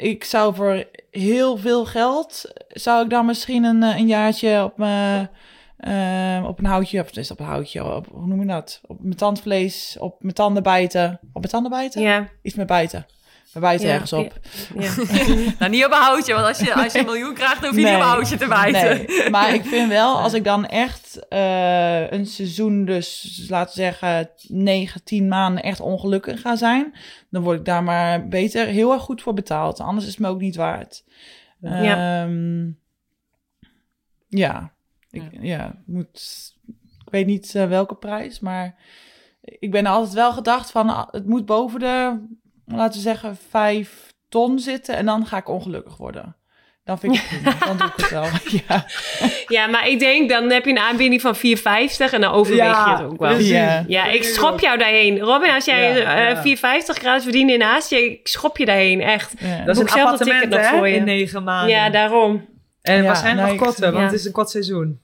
[0.09, 2.45] ik zou voor heel veel geld.
[2.69, 5.31] zou ik dan misschien een, een jaartje op mijn.
[5.77, 8.81] Eh, op een houtje, of is dat op een houtje, op, hoe noem je dat?
[8.87, 11.19] Op mijn tandvlees, op mijn tanden bijten.
[11.33, 12.03] Op mijn tanden bijten?
[12.03, 13.07] Ja, Iets met bijten.
[13.53, 14.33] We bijten Ja, ergens op.
[14.79, 14.91] ja.
[15.59, 17.79] Nou, niet op een houtje, want als je, als je een miljoen krijgt, dan hoef
[17.79, 19.07] je niet op een houtje te bijten.
[19.07, 23.83] Nee, maar ik vind wel, als ik dan echt eh, een seizoen, dus laten we
[23.83, 26.95] zeggen 9, 10 maanden echt ongelukkig ga zijn,
[27.31, 29.81] dan word ik daar maar beter heel erg goed voor betaald.
[29.81, 31.05] Anders is het me ook niet waard.
[31.61, 32.23] Ja.
[32.23, 32.71] Ehm,
[34.29, 34.75] ja.
[35.17, 36.53] Ik, ja, moet,
[37.05, 38.75] ik weet niet eh, welke prijs, maar
[39.43, 42.19] ik ben altijd wel gedacht van ah, het moet boven de,
[42.67, 46.37] laten we zeggen, 5 ton zitten en dan ga ik ongelukkig worden.
[46.85, 47.67] Dan vind ik het prima.
[47.67, 48.25] Dan doe ik het wel.
[48.69, 48.87] Ja.
[49.47, 51.41] ja, maar ik denk, dan heb je een aanbieding van 4,50
[52.13, 53.31] en dan overweeg Ja, je het ook wel.
[53.33, 53.51] precies.
[53.51, 53.85] Ja.
[53.87, 55.19] Ja, ik schop jou daarheen.
[55.19, 56.57] Robin, als jij Ja, eh, ja.
[56.83, 59.35] 4,50 graden verdient in Azië, ik schop je daarheen, echt.
[59.39, 59.65] Ja.
[59.65, 60.95] Dat is een zelf een ticket appartement nog hè, voor je.
[60.95, 61.71] in negen maanden.
[61.75, 62.45] Ja, daarom.
[62.83, 64.11] En Ja, waarschijnlijk nou, nog ik- korter, want ja.
[64.11, 65.01] het is een kort seizoen.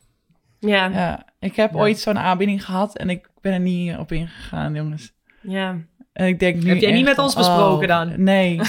[0.69, 0.91] Ja, ja.
[0.91, 1.79] Ja, ik heb Ja.
[1.79, 5.13] ooit zo'n aanbieding gehad en ik ben er niet op ingegaan, jongens.
[5.41, 5.77] ja.
[6.13, 8.23] En ik denk nu Heb jij niet met ons besproken oh, dan?
[8.23, 8.57] Nee.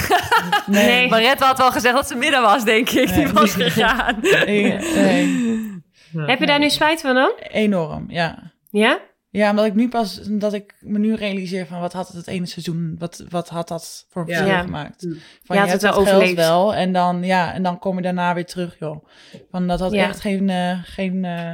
[0.66, 0.86] nee.
[0.86, 1.10] Nee.
[1.10, 3.14] Mariette had wel gezegd dat ze midden was, denk ik.
[3.14, 4.16] Die was gegaan.
[4.46, 5.82] Nee, nee.
[6.18, 7.32] Heb je daar nu spijt van dan?
[7.52, 8.52] Enorm, ja.
[8.70, 9.00] Ja?
[9.30, 12.28] Ja, omdat ik nu pas, dat ik me nu realiseer van wat had het het
[12.28, 14.34] ene seizoen, wat, wat had dat voor een Ja.
[14.36, 14.62] verschil Ja.
[14.64, 15.02] gemaakt.
[15.02, 16.36] Je had hebt het wel dat geld overleefd.
[16.38, 19.06] wel en dan, ja, en dan kom je daarna weer terug, joh.
[19.52, 20.08] Van dat had Ja.
[20.08, 21.54] echt geen, eh, geen eh,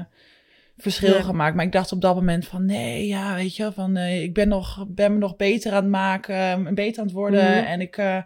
[0.82, 1.22] verschil Nee.
[1.24, 1.56] gemaakt.
[1.56, 4.48] Maar ik dacht op dat moment van nee, ja, weet je, van eh, ik ben,
[4.48, 7.44] nog, ben me nog beter aan het maken, en beter aan het worden.
[7.44, 7.66] Mhm.
[7.66, 8.18] En ik, eh,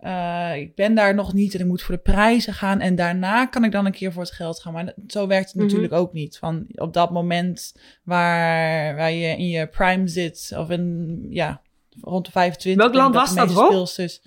[0.00, 2.80] eh, ik ben daar nog niet en ik moet voor de prijzen gaan.
[2.80, 4.72] En daarna kan ik dan een keer voor het geld gaan.
[4.72, 5.64] Maar dat- zo werkt het Mhm.
[5.64, 6.38] natuurlijk ook niet.
[6.38, 7.74] Van op dat moment
[8.04, 11.60] waar, waar je in je prime zit, of in, ja,
[12.00, 12.82] rond de 25.
[12.82, 13.66] Welk land was dat, Rob?
[13.66, 14.22] speelsters-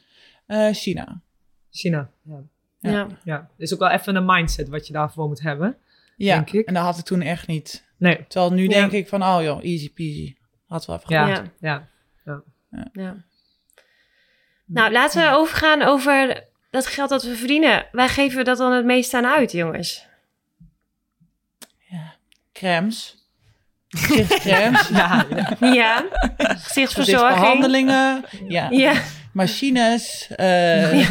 [0.46, 1.22] Eh, China.
[1.72, 2.10] China.
[2.24, 2.42] Ja.
[2.80, 2.92] Ja.
[2.92, 3.08] Ja.
[3.24, 3.50] ja.
[3.58, 5.78] is ook wel even een mindset wat je daarvoor moet hebben.
[6.16, 6.68] Ja, Denk ik.
[6.68, 7.86] en dat had ik toen echt niet.
[7.98, 8.26] Nee.
[8.28, 8.70] Terwijl nu Ja.
[8.70, 10.36] denk ik van, oh joh, easy peasy.
[10.68, 11.28] Had wel even Ja.
[11.60, 11.88] Ja.
[12.26, 12.42] Ja.
[12.94, 13.16] Ja.
[14.66, 17.86] Nou, laten we overgaan over dat geld dat we verdienen.
[17.92, 20.06] Wij geven dat dan het meest aan uit, jongens.
[22.54, 23.28] Crèmes.
[23.90, 24.88] Gezichtscrèmes.
[24.90, 25.26] Ja,
[25.60, 25.74] ja.
[25.74, 26.06] Ja,
[26.38, 27.30] gezichtsverzorging.
[27.30, 28.26] Gezichtsbehandelingen.
[28.48, 28.70] Ja.
[28.70, 29.02] Ja,
[29.34, 30.28] Machines.
[30.36, 31.10] eh,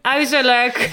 [0.00, 0.90] uiterlijk.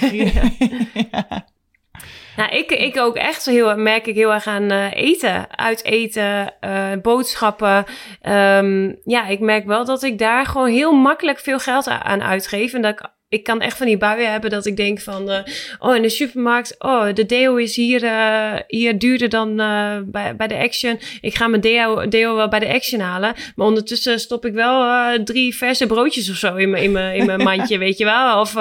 [2.40, 5.58] Nou, ik, ik ook echt zo heel, merk ik heel erg aan eh, eten.
[5.58, 7.84] Uit eten, eh, boodschappen.
[8.20, 12.72] Ehm, ja, ik merk wel dat ik daar gewoon heel makkelijk veel geld aan uitgeef.
[12.72, 15.30] En dat ik, ik kan echt van die buien hebben dat ik denk van...
[15.30, 15.38] eh,
[15.78, 20.36] oh, in de supermarkt, oh, de deo is hier, eh, hier duurder dan eh, bij,
[20.36, 20.98] bij de Action.
[21.20, 23.34] Ik ga mijn deo, deo wel bij de Action halen.
[23.56, 24.84] Maar ondertussen stop ik wel
[25.24, 28.40] drie verse broodjes of zo in mijn, in mijn, in mijn mandje, weet je wel.
[28.40, 28.54] Of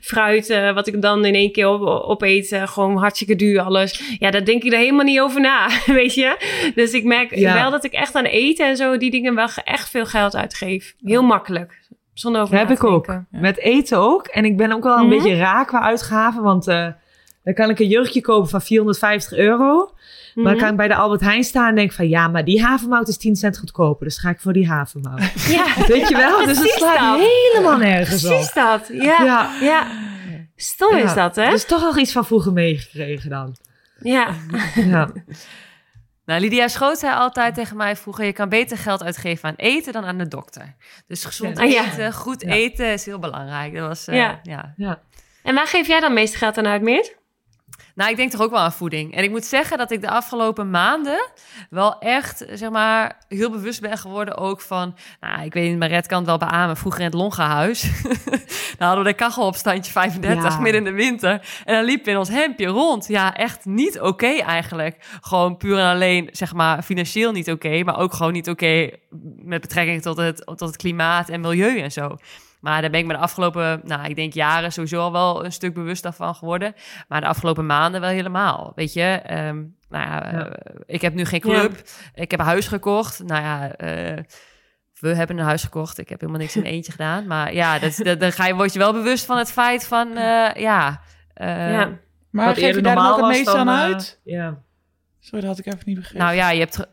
[0.00, 2.60] fruit, wat ik dan in één keer op, opeet.
[2.64, 4.00] gewoon hartstikke duur alles.
[4.18, 6.36] Ja, daar denk ik er helemaal niet over na, weet je.
[6.74, 7.54] Dus ik merk Ja.
[7.54, 10.94] wel dat ik echt aan eten en zo die dingen wel echt veel geld uitgeef.
[11.04, 11.84] Heel makkelijk.
[12.18, 13.06] Zonder over heb ik ook.
[13.30, 14.26] Met eten ook.
[14.26, 15.14] En ik ben ook wel een Mhm.
[15.16, 16.42] beetje raar qua uitgaven.
[16.42, 16.86] Want eh,
[17.44, 19.90] dan kan ik een jurkje kopen van 450 euro.
[20.34, 20.62] Maar dan Mhm.
[20.62, 22.08] kan ik bij de Albert Heijn staan en denk van...
[22.08, 24.06] Ja, maar die havermout is 10 cent goedkoper.
[24.06, 25.20] Dus ga ik voor die havermout.
[25.56, 26.46] Ja, Weet je wel?
[26.46, 27.28] Dus het slaat dat.
[27.28, 28.30] helemaal nergens op.
[28.30, 28.88] precies dat.
[28.92, 29.86] Ja, ja.
[30.56, 31.50] Stom is dat, hè?
[31.50, 33.56] Dus toch nog iets van vroeger meegekregen dan.
[34.00, 34.28] Ja.
[34.74, 35.08] Ja.
[36.26, 38.24] Nou, Lydia Schoot zei altijd tegen mij vroeger...
[38.24, 40.76] je kan beter geld uitgeven aan eten dan aan de dokter.
[41.06, 41.58] Dus gezond.
[41.58, 41.84] Ah, ja.
[41.84, 42.48] eten, goed Ja.
[42.52, 43.74] eten is heel belangrijk.
[43.74, 44.40] Dat was, eh, Ja.
[44.42, 44.72] ja.
[44.76, 45.00] ja.
[45.42, 47.16] En waar geef jij dan meest geld aan uit, Meert?
[47.96, 49.14] Nou, ik denk toch ook wel aan voeding.
[49.14, 51.30] En ik moet zeggen dat ik de afgelopen maanden
[51.70, 54.96] wel echt, zeg maar, heel bewust ben geworden ook van...
[55.20, 56.76] Nou, ik weet niet, Maret kan het wel beamen.
[56.76, 57.80] Vroeger in het Longahuis,
[58.78, 60.58] dan hadden we de kachel op standje 35 Ja.
[60.60, 61.30] midden in de winter.
[61.64, 63.06] En dan liepen we in ons hemdje rond.
[63.08, 64.96] Ja, echt niet oké eigenlijk.
[65.20, 67.82] Gewoon puur en alleen, zeg maar, financieel niet oké.
[67.84, 68.90] maar ook gewoon niet oké
[69.36, 72.16] met betrekking tot het, tot het klimaat en milieu en zo.
[72.60, 75.52] Maar daar ben ik me de afgelopen, nou, ik denk jaren sowieso al wel een
[75.52, 76.74] stuk bewuster van geworden.
[77.08, 78.72] Maar de afgelopen maanden wel helemaal.
[78.74, 79.56] Weet je, Ehm,
[79.88, 80.48] nou ja, Ja.
[80.48, 81.82] eh, ik heb nu geen club.
[82.14, 83.22] Ik heb een huis gekocht.
[83.24, 84.22] Nou ja, eh,
[85.00, 85.98] we hebben een huis gekocht.
[85.98, 87.26] Ik heb helemaal niks in eentje gedaan.
[87.26, 90.16] Maar ja, dat, dat, dan ga je, word je wel bewust van het feit van,
[90.16, 91.00] eh, ja...
[91.34, 91.90] eh, ja.
[92.30, 94.20] Maar geef je daar dan ook het dan, aan uit?
[94.24, 94.58] ja.
[95.20, 96.24] Sorry, dat had ik even niet begrepen.
[96.24, 96.88] Nou ja, je hebt.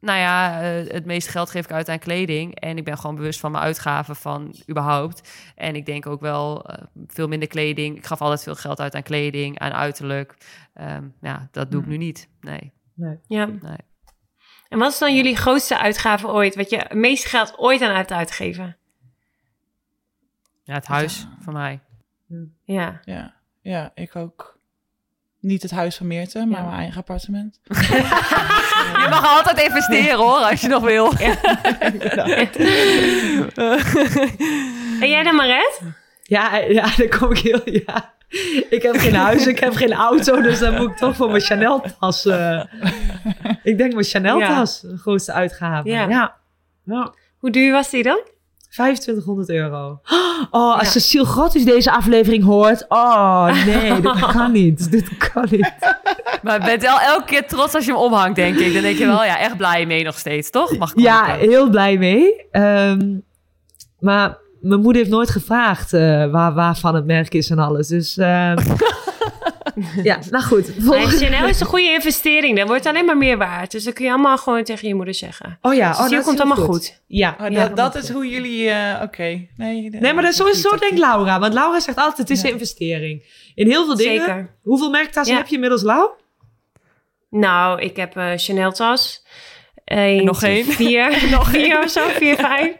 [0.00, 2.54] Nou ja, eh, het meeste geld geef ik uit aan kleding.
[2.54, 5.30] En ik ben gewoon bewust van mijn uitgaven van überhaupt.
[5.54, 7.96] En ik denk ook wel eh, veel minder kleding.
[7.96, 10.34] Ik gaf altijd veel geld uit aan kleding, aan uiterlijk.
[10.74, 12.28] Ehm, ja, dat doe ik nu niet.
[12.40, 12.72] Nee.
[13.26, 13.44] ja.
[13.44, 13.78] Nee.
[14.68, 16.54] En wat is dan jullie grootste uitgave ooit?
[16.54, 18.76] Wat je het meeste geld ooit aan hebt uitgegeven?
[20.62, 21.80] Ja, het huis voor mij.
[22.64, 23.00] Ja.
[23.04, 24.57] Ja, ja, ik ook.
[25.48, 26.64] Niet het huis van Meerte, maar Ja.
[26.66, 27.60] mijn eigen appartement.
[29.02, 31.12] Je mag altijd investeren hoor, als je nog wil.
[35.00, 35.80] En jij dan, Maret?
[36.22, 37.60] Ja, ja, dan kom ik heel...
[37.64, 38.14] Ja.
[38.70, 41.40] Ik heb geen huis, ik heb geen auto, dus dan moet ik toch voor mijn
[41.42, 42.26] Chanel-tas...
[42.26, 42.64] eh,
[43.70, 45.88] ik denk mijn Chanel-tas, de grootste uitgave.
[45.88, 46.08] Ja.
[46.08, 46.36] Ja.
[46.84, 47.14] ja.
[47.38, 48.20] Hoe duur was die dan?
[48.68, 50.00] 2500 euro.
[50.50, 52.84] Oh, als Cecile Grottus deze aflevering hoort.
[52.88, 54.90] Oh, nee, dit kan niet.
[54.90, 55.72] Dit kan niet.
[56.42, 58.72] Maar je bent wel elke keer trots als je hem omhangt, denk ik.
[58.72, 60.78] Dan denk je wel, ja, echt blij mee nog steeds, toch?
[60.78, 62.46] Mag ik Ja, heel blij mee.
[62.50, 63.16] Ehm,
[63.98, 67.88] maar mijn moeder heeft nooit gevraagd eh, waar, waarvan het merk is en alles.
[67.88, 68.56] Dus ehm,
[70.02, 70.70] ja, nou goed.
[70.78, 72.56] Volgende- Chanel is een goede investering.
[72.58, 73.70] Dat wordt alleen maar meer waard.
[73.70, 75.58] Dus dat kun je allemaal gewoon tegen je moeder zeggen.
[75.62, 77.00] Oh ja, Dus oh, dat komt allemaal goed.
[77.06, 78.10] Ja, Oh, ja, dat, dat is goed.
[78.14, 78.68] hoe jullie...
[78.70, 79.90] eh, Oké, nee.
[79.90, 81.38] Nee, maar dat is sowieso goed, denk dat- Laura.
[81.38, 83.22] Want Laura zegt altijd, het is een investering.
[83.54, 84.18] In heel veel dingen.
[84.20, 84.54] Zeker.
[84.62, 85.40] Hoeveel merktassen Ja.
[85.40, 86.08] heb je inmiddels, Lau?
[87.30, 89.26] Nou, ik heb een Chanel tas.
[89.84, 90.64] Eén, nog één?
[90.64, 91.18] Vier.
[91.30, 92.72] nog vier of zo, vier, vijf.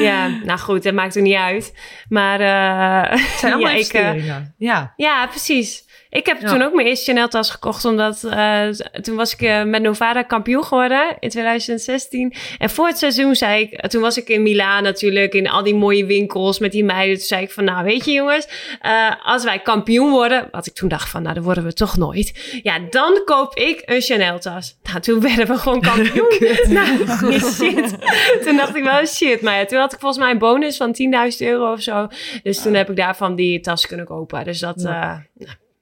[0.00, 1.74] Ja, nou goed, dat maakt er niet uit.
[2.08, 4.54] Maar eh, Het zijn allemaal ja, ik, eh, investeringen.
[4.58, 4.92] ja.
[4.96, 5.84] ja, precies.
[6.10, 6.48] Ik heb Ja.
[6.48, 8.68] toen ook mijn eerste Chanel tas gekocht, omdat eh,
[9.02, 12.32] toen was ik eh, met Novara kampioen geworden in 2016.
[12.58, 15.74] En voor het seizoen zei ik, toen was ik in Milaan natuurlijk, in al die
[15.74, 17.16] mooie winkels met die meiden.
[17.16, 18.48] Toen zei ik van, nou weet je jongens,
[18.80, 21.96] eh, als wij kampioen worden, wat ik toen dacht van, nou dan worden we toch
[21.96, 22.58] nooit.
[22.62, 24.76] Ja, dan koop ik een Chanel tas.
[24.82, 26.28] Nou, toen werden we gewoon kampioen.
[26.68, 27.96] nou, shit.
[28.44, 29.40] Toen dacht ik wel, shit.
[29.42, 30.94] Maar ja, toen had ik volgens mij een bonus van
[31.30, 32.08] 10.000 euro of zo.
[32.42, 34.44] Dus toen heb ik daarvan die tas kunnen kopen.
[34.44, 35.24] Dus dat Ja.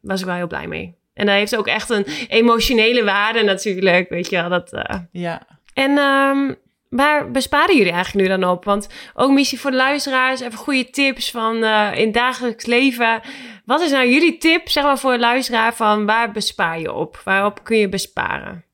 [0.09, 0.97] Eh, was ik wel heel blij mee.
[1.15, 4.49] En dat heeft ook echt een emotionele waarde natuurlijk, weet je wel.
[4.49, 4.97] Dat, eh.
[5.13, 5.43] Ja.
[5.75, 6.55] En ehm,
[6.89, 8.65] waar besparen jullie eigenlijk nu dan op?
[8.65, 13.21] Want ook missie voor de luisteraars, even goede tips van uh, in dagelijks leven.
[13.65, 17.21] Wat is nou jullie tip, zeg maar, voor de luisteraar van waar bespaar je op?
[17.25, 18.65] Waarop kun je besparen?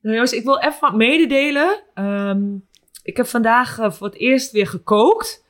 [0.00, 1.82] Nou jongens, ik wil even wat mededelen.
[1.94, 2.68] Um,
[3.02, 5.44] ik heb vandaag uh, voor het eerst weer gekookt.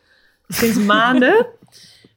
[0.48, 1.46] Sinds maanden.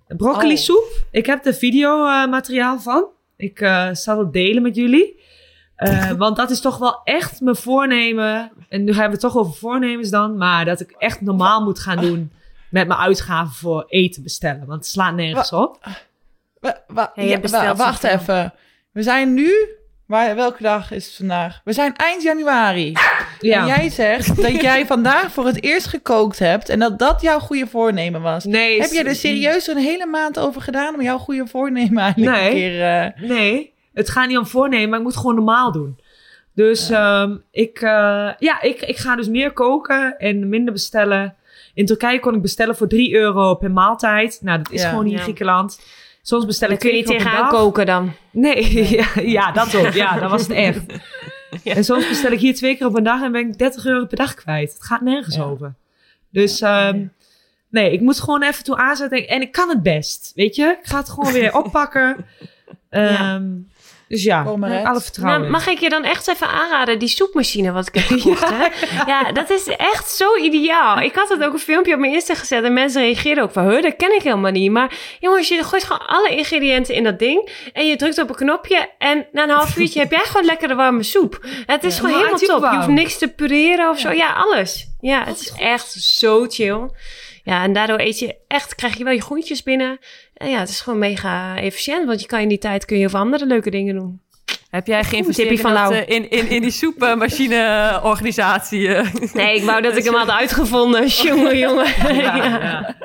[0.07, 0.89] Broccoli soep.
[0.91, 1.01] Oh.
[1.11, 3.05] Ik heb er videomateriaal uh, van.
[3.35, 5.21] Ik uh, zal het delen met jullie.
[5.77, 8.51] Uh, want dat is toch wel echt mijn voornemen.
[8.69, 10.37] En nu hebben we het toch over voornemens dan.
[10.37, 12.31] Maar dat ik echt normaal moet gaan doen
[12.69, 14.65] met mijn uitgaven voor eten bestellen.
[14.65, 15.79] Want het slaat nergens op.
[16.59, 18.53] Wa wa ja, wacht even.
[18.91, 19.53] We zijn nu
[20.05, 21.61] Waar, welke dag is het vandaag?
[21.63, 22.93] We zijn eind januari.
[23.43, 23.61] Ja.
[23.61, 27.39] En jij zegt dat jij vandaag voor het eerst gekookt hebt en dat dat jouw
[27.39, 28.45] goede voornemen was.
[28.45, 28.81] Nee.
[28.81, 32.47] Heb je er serieus een hele maand over gedaan om jouw goede voornemen eigenlijk nee.
[32.47, 32.79] een keer...
[33.21, 33.29] Uh...
[33.29, 35.99] Nee, het gaat niet om voornemen, maar ik moet het gewoon normaal doen.
[36.55, 37.21] Dus ja.
[37.21, 37.89] Um, ik, uh,
[38.37, 41.35] ja, ik, ik ga dus meer koken en minder bestellen.
[41.73, 44.39] In Turkije kon ik bestellen voor 3 euro per maaltijd.
[44.41, 44.89] Nou, dat is ja.
[44.89, 45.79] gewoon hier in Griekenland.
[46.21, 48.13] Soms bestel ik kun je niet tegenaan koken dan?
[48.31, 49.93] Nee, ja, ja, dat ook.
[49.93, 50.81] Ja, dat was het echt.
[51.63, 51.75] Ja.
[51.75, 54.05] En soms bestel ik hier twee keer op een dag en ben ik 30 euro
[54.05, 54.73] per dag kwijt.
[54.73, 55.43] Het gaat nergens ja.
[55.43, 55.73] over.
[56.29, 57.13] Dus um,
[57.69, 59.27] nee, ik moet gewoon even toe aanzetten.
[59.27, 60.77] En ik kan het best, weet je.
[60.81, 62.25] Ik ga het gewoon weer oppakken.
[62.89, 63.71] Um,
[64.07, 65.39] dus ja, alle vertrouwen.
[65.39, 68.55] Nou, mag ik je dan echt even aanraden, die soepmachine wat ik heb gekocht, ja.
[68.55, 68.67] hè?
[69.05, 70.99] Ja, dat is echt zo ideaal.
[70.99, 73.69] Ik had het ook een filmpje op mijn Insta gezet en mensen reageerden ook van,
[73.69, 74.71] huh, dat ken ik helemaal niet.
[74.71, 78.35] Maar jongens, je gooit gewoon alle ingrediënten in dat ding en je drukt op een
[78.35, 81.45] knopje en na een half uurtje heb jij gewoon lekkere warme soep.
[81.65, 82.63] Het is ja, gewoon helemaal top.
[82.71, 84.11] Je hoeft niks te pureren of zo.
[84.11, 84.87] Ja, alles.
[84.99, 86.89] Ja, het is echt zo chill.
[87.43, 89.99] Ja, en daardoor eet je echt, krijg je wel je groentjes binnen.
[90.43, 93.07] En ja, het is gewoon mega efficiënt, want je kan in die tijd kun je
[93.07, 94.21] heel andere leuke dingen doen.
[94.69, 98.89] Heb jij geïnvesteerd van in, uh, in, in, in die soepmachine-organisatie?
[99.33, 101.07] Nee, ik wou dat ik hem had uitgevonden.
[101.27, 102.15] jongen, jongen.
[102.15, 102.95] Ja, ja.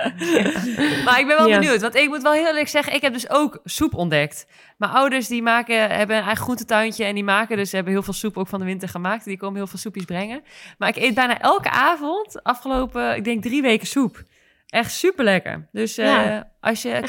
[1.04, 2.94] Maar ik ben wel benieuwd, want ik moet wel heel eerlijk zeggen...
[2.94, 4.46] ik heb dus ook soep ontdekt.
[4.76, 7.04] Mijn ouders die maken, hebben een eigen groentetuintje...
[7.04, 9.24] en die maken dus, hebben heel veel soep ook van de winter gemaakt.
[9.24, 10.42] Die komen heel veel soepjes brengen.
[10.78, 14.22] Maar ik eet bijna elke avond, afgelopen, ik denk drie weken soep.
[14.68, 15.68] Echt super lekker.
[15.72, 17.00] Dus uh, als je...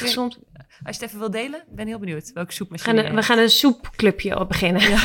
[0.83, 3.23] Als je het even wil delen, ben heel benieuwd welke soepmachine we gaan, een, we
[3.23, 4.81] gaan een soepclubje op beginnen.
[4.81, 4.99] Ja.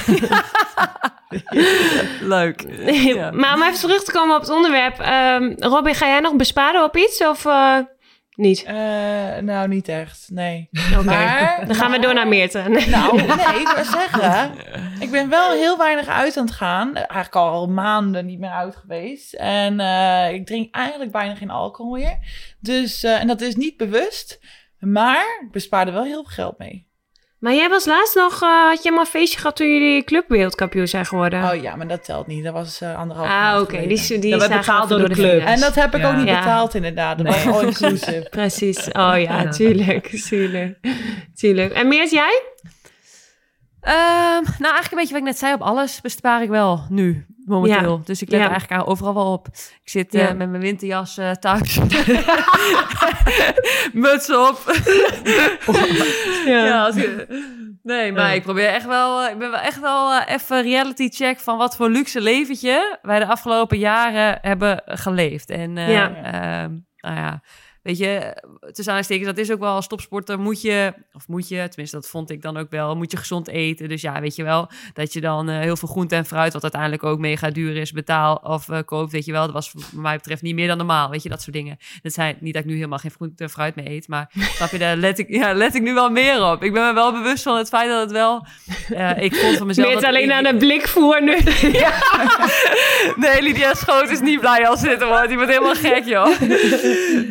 [2.36, 2.64] Leuk.
[3.14, 3.30] Ja.
[3.30, 4.98] Maar om even terug te komen op het onderwerp.
[4.98, 7.78] Um, Robin, ga jij nog besparen op iets of uh,
[8.36, 8.64] niet?
[8.64, 8.72] Uh,
[9.36, 10.68] nou, niet echt, nee.
[10.92, 12.58] Oké, maar, dan gaan we door naar Meerte.
[12.58, 12.88] Nee.
[12.88, 14.52] Nou, nee, ik wil zeggen,
[15.00, 16.94] ik ben wel heel weinig uit aan het gaan.
[16.94, 19.34] Eigenlijk al maanden niet meer uit geweest.
[19.34, 22.18] En uh, ik drink eigenlijk bijna geen alcohol meer.
[22.60, 24.40] Dus, en dat is niet bewust.
[24.78, 26.92] Maar ik bespaarde wel heel veel geld mee.
[27.44, 30.88] Maar jij was laatst nog, uh, had je maar een feestje gehad toen jullie clubwereldkampioen
[30.88, 31.50] zijn geworden?
[31.50, 32.44] Oh ja, maar dat telt niet.
[32.44, 33.74] Dat was uh, anderhalf Ah, oké.
[33.74, 33.86] Okay.
[33.86, 35.40] Die, die is betaald door de, club.
[35.40, 37.18] En dat heb ik ook niet betaald inderdaad.
[37.18, 37.44] Dat nee.
[37.44, 38.26] was all inclusive.
[38.30, 38.88] Precies.
[38.92, 40.06] Oh ja, tuurlijk.
[40.08, 40.78] Tuurlijk.
[41.34, 41.72] tuurlijk.
[41.72, 42.42] En meer jij?
[43.82, 47.26] Um, nou, eigenlijk een beetje wat ik net zei, op alles bespaar ik wel nu
[47.44, 48.00] momenteel.
[48.04, 48.48] Dus ik let ja.
[48.48, 49.46] eigenlijk overal wel op.
[49.82, 51.78] Ik zit uh, met mijn winterjas uh, thuis.
[53.92, 54.58] Muts op.
[56.46, 56.92] ja.
[57.82, 59.26] nee, maar ik probeer echt wel...
[59.26, 63.18] Ik ben wel echt wel uh, even reality check van wat voor luxe leventje wij
[63.18, 65.50] de afgelopen jaren hebben geleefd.
[65.50, 66.14] En ja.
[66.14, 67.42] Ehm, nou ja
[67.84, 71.66] weet je, tussen aanstekens, dat is ook wel als topsporter moet je, of moet je,
[71.68, 73.88] tenminste dat vond ik dan ook wel, moet je gezond eten.
[73.88, 76.62] Dus ja, weet je wel, dat je dan uh, heel veel groente en fruit, wat
[76.62, 79.44] uiteindelijk ook mega duur is, betaal of uh, koopt, weet je wel.
[79.44, 81.78] Dat was wat mij betreft niet meer dan normaal, weet je, dat soort dingen.
[82.02, 84.70] Dat zijn niet dat ik nu helemaal geen groente en fruit meer eet, maar snap
[84.70, 86.62] je, daar let ik, ja, let ik nu wel meer op.
[86.62, 88.46] Ik ben me wel bewust van het feit dat het wel,
[88.90, 89.94] uh, ik vond van mezelf...
[89.94, 91.36] Meer alleen aan de blik voer nu.
[91.84, 91.92] ja.
[93.16, 95.26] Nee, Lydia Schoot is niet blij als zitten, hoor.
[95.26, 96.40] Die wordt helemaal gek, joh.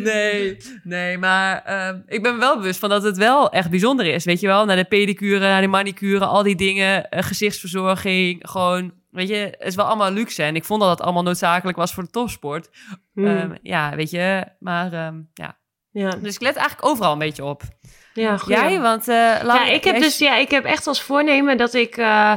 [0.04, 0.43] Nee
[0.84, 4.26] nee, maar uh, ik ben wel bewust van dat het wel echt bijzonder is.
[4.26, 8.94] Weet je wel, naar de pedicure, naar de manicure, al die dingen, uh, gezichtsverzorging, gewoon,
[9.10, 10.44] weet je, het is wel allemaal luxe.
[10.44, 12.70] En ik vond dat dat allemaal noodzakelijk was voor de topsport.
[13.14, 13.26] Hmm.
[13.26, 15.58] Um, ja, weet je, maar um, ja.
[15.92, 16.10] ja.
[16.10, 17.64] Dus ik let eigenlijk overal een beetje op.
[18.14, 18.54] Ja, goed.
[18.54, 18.80] Jij?
[18.80, 22.34] Want uh, ja, ik heb dus ja, ik heb echt als voornemen dat ik uh,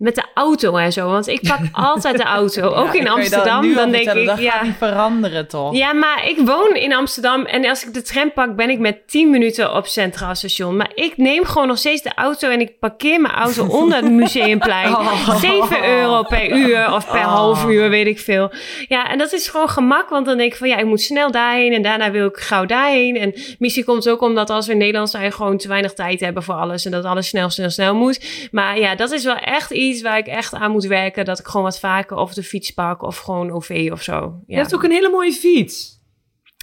[0.00, 1.58] met de auto en zo, want ik pak
[1.90, 3.74] altijd de auto, ook in Amsterdam.
[3.74, 5.74] Dan, denk ik, dat ja, gaat niet veranderen toch?
[5.74, 9.08] Ja, maar ik woon in Amsterdam en als ik de tram pak, ben ik met
[9.08, 10.76] 10 minuten op Centraal Station.
[10.76, 14.10] Maar ik neem gewoon nog steeds de auto en ik parkeer mijn auto onder het
[14.10, 14.88] museumplein.
[14.88, 15.36] Oh.
[15.36, 17.34] 7 euro per uur of per oh.
[17.34, 18.52] half uur, weet ik veel.
[18.88, 21.30] Ja, en dat is gewoon gemak, want dan denk ik van ja, ik moet snel
[21.30, 23.16] daarheen en daarna wil ik gauw daarheen.
[23.16, 26.42] En missie komt ook omdat als we in Nederland zij gewoon te weinig tijd hebben
[26.42, 26.84] voor alles.
[26.84, 28.48] En dat alles snel, snel, snel moet.
[28.50, 31.24] Maar ja, dat is wel echt iets waar ik echt aan moet werken.
[31.24, 34.40] Dat ik gewoon wat vaker of de fiets pak of gewoon OV of zo.
[34.46, 34.60] Je Ja.
[34.60, 35.98] hebt ook een hele mooie fiets.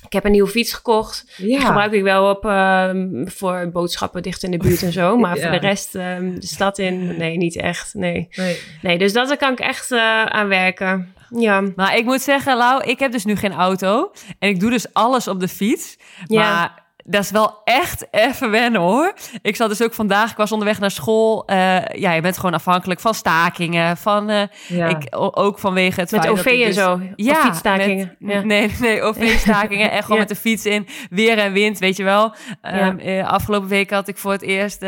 [0.05, 1.33] Ik heb een nieuwe fiets gekocht.
[1.37, 1.65] Die Ja.
[1.65, 5.15] gebruik ik wel op, ehm, voor boodschappen dicht in de buurt en zo.
[5.19, 5.41] Maar Ja.
[5.41, 7.93] voor de rest ehm, de stad in, nee, niet echt.
[7.93, 8.27] Nee.
[8.35, 8.59] Nee.
[8.81, 11.13] nee, dus dat daar kan ik echt eh, aan werken.
[11.29, 11.63] Ja.
[11.75, 14.11] Maar ik moet zeggen, Lau, ik heb dus nu geen auto.
[14.39, 15.97] En ik doe dus alles op de fiets.
[16.25, 16.41] Ja.
[16.51, 19.13] Maar dat is wel echt even wennen, hoor.
[19.41, 21.45] Ik zat dus ook vandaag, ik was onderweg naar school.
[21.45, 23.97] Eh, ja, je bent gewoon afhankelijk van stakingen.
[23.97, 24.87] Van, Ja.
[24.87, 26.99] ik, ook vanwege het Met OV en dus- zo.
[27.15, 28.15] Ja, of fietsstakingen.
[28.19, 28.41] met- ja.
[28.57, 29.91] Nee, nee, OV-stakingen.
[29.97, 30.87] en gewoon met de fiets in.
[31.09, 32.35] Weer en wind, weet je wel.
[32.61, 34.79] Ehm, eh, afgelopen week had ik voor het eerst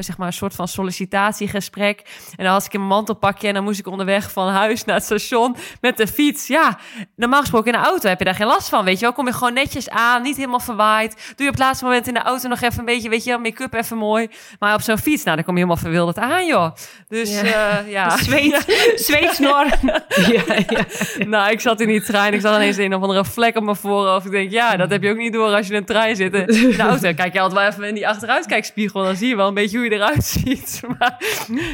[0.00, 2.00] zeg maar een soort van sollicitatiegesprek.
[2.36, 5.04] En dan had ik mijn mantelpakje en dan moest ik onderweg van huis naar het
[5.04, 6.46] station met de fiets.
[6.46, 6.78] Ja,
[7.16, 9.12] normaal gesproken in de auto heb je daar geen last van, weet je wel.
[9.12, 11.34] Kom je gewoon netjes aan, niet helemaal verwaaid.
[11.38, 13.30] Doe je op het laatste moment in de auto nog even een beetje, weet je
[13.30, 14.28] wel, make-up even mooi.
[14.58, 16.70] Maar op zo'n fiets, nou, dan kom je helemaal verwilderd aan, joh.
[17.08, 17.44] Dus Ja.
[17.46, 18.16] ja, ja.
[18.16, 18.64] Zweet,
[18.96, 19.66] zweetsnor.
[20.34, 20.84] ja, ja.
[21.26, 22.32] Nou, ik zat in die trein.
[22.34, 24.26] Ik zag ineens een of andere vlek op mijn voorhoofd.
[24.26, 26.34] Ik denk, ja, dat heb je ook niet door als je in een trein zit.
[26.34, 29.02] In de auto kijk je altijd wel even in die achteruitkijkspiegel.
[29.02, 30.80] Dan zie je wel een beetje hoe je eruit ziet.
[30.98, 31.16] Maar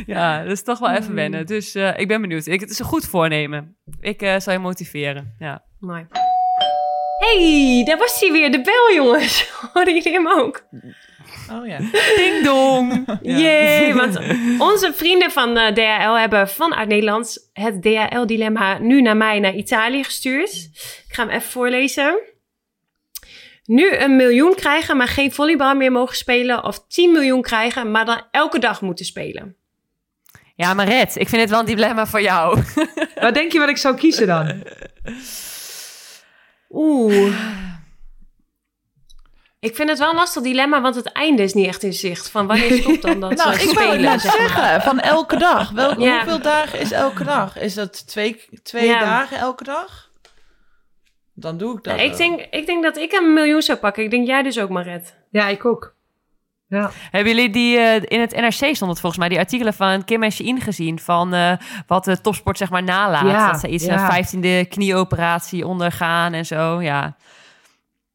[0.07, 1.47] ja, dat is toch wel even wennen.
[1.47, 2.47] Dus eh, ik ben benieuwd.
[2.47, 3.77] Ik, het is een goed voornemen.
[4.01, 5.35] Ik eh, zal je motiveren.
[5.39, 5.63] Ja.
[5.79, 6.07] Mooi.
[7.19, 8.51] Hey, daar was hij weer.
[8.51, 9.51] De bel, jongens.
[9.73, 10.65] Hoorden jullie hem ook?
[11.53, 11.79] Oh ja.
[12.17, 12.93] Ding dong.
[13.23, 13.39] Ja.
[13.39, 14.19] Jee, want
[14.59, 20.05] onze vrienden van eh, DHL hebben vanuit Nederland het DHL-dilemma nu naar mij naar Italië
[20.05, 20.53] gestuurd.
[21.09, 22.21] Ik ga hem even voorlezen.
[23.65, 26.65] Nu een miljoen krijgen, maar geen volleybal meer mogen spelen.
[26.65, 29.57] Of 10 miljoen krijgen, maar dan elke dag moeten spelen.
[30.57, 32.63] Ja, maar Red, ik vind het wel een dilemma voor jou.
[33.21, 34.63] Wat denk je wat ik zou kiezen dan?
[36.75, 37.35] Oeh.
[39.61, 42.31] Ik vind het wel een lastig dilemma, want het einde is niet echt in zicht.
[42.31, 44.11] Van wanneer stopt dan dat Nou, ze ik wou het spelen?
[44.11, 44.49] net zeg maar.
[44.49, 45.71] zeggen, van elke dag.
[45.71, 46.17] Wel, Ja.
[46.17, 47.59] Hoeveel dagen is elke dag?
[47.59, 49.01] Is dat twee, twee Ja.
[49.01, 50.11] dagen elke dag?
[51.35, 52.17] Dan doe ik dat ik, wel.
[52.17, 54.03] denk, ik denk dat ik een miljoen zou pakken.
[54.05, 55.15] Ik denk jij dus ook, Maret.
[55.31, 55.94] Ja, ik ook.
[56.67, 56.91] Ja.
[57.11, 60.23] Hebben jullie die eh, in het NRC stond het volgens mij die artikelen van Kim
[60.23, 61.53] en Shein gezien van eh,
[61.87, 63.93] wat de topsport zeg maar nalaat Ja, dat ze iets ja.
[63.93, 67.17] een vijftiende knieoperatie ondergaan en zo ja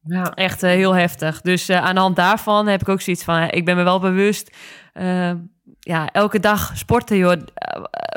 [0.02, 0.32] Ja.
[0.34, 3.64] echt eh, heel heftig dus aan de hand daarvan heb ik ook zoiets van ik
[3.64, 4.56] ben me wel bewust
[5.80, 7.40] ja elke dag sporten joh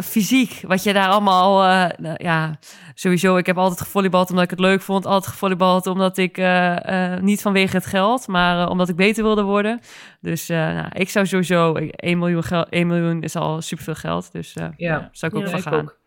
[0.04, 1.58] fysiek wat je daar allemaal
[1.98, 2.60] nou, ja
[2.96, 7.14] sowieso ik heb altijd gevolleybald omdat ik het leuk vond altijd gevolleybald omdat ik eh,
[7.14, 9.80] eh, niet vanwege het geld maar eh, omdat ik beter wilde worden
[10.22, 14.32] dus eh, nou, ik zou sowieso 1 miljoen, gel- 1 miljoen is al superveel geld.
[14.32, 15.10] Dus eh Ja.
[15.12, 15.80] zou ik ook Ja, van ik gaan.
[15.82, 15.98] ook.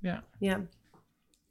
[0.00, 0.22] Ja.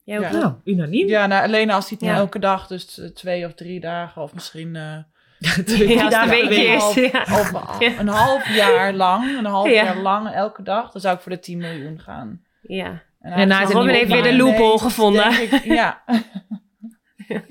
[0.03, 0.23] Jij ook?
[0.23, 0.31] Ja.
[0.31, 1.07] Nou, unaniem.
[1.07, 2.15] Ja, nou, alleen als hij het Ja.
[2.15, 4.97] elke dag, dus twee of drie dagen, of misschien eh,
[5.65, 6.49] Twee Ja, een week.
[6.49, 6.81] is.
[6.81, 7.21] half, ja.
[7.21, 7.99] of Ja.
[7.99, 9.83] een half jaar lang, een half Ja.
[9.83, 12.41] jaar lang elke dag, dan zou ik voor de 10 miljoen gaan.
[12.61, 13.01] Ja.
[13.25, 15.33] En En Robin heeft weer de loophole gevonden.
[15.63, 16.03] ja.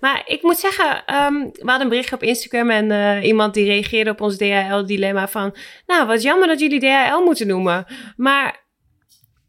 [0.00, 3.64] Maar ik moet zeggen, ehm, we hadden een berichtje op Instagram en eh, iemand die
[3.64, 5.54] reageerde op ons DHL-dilemma van...
[5.86, 7.86] Nou, wat jammer dat jullie DHL moeten noemen.
[8.16, 8.64] Maar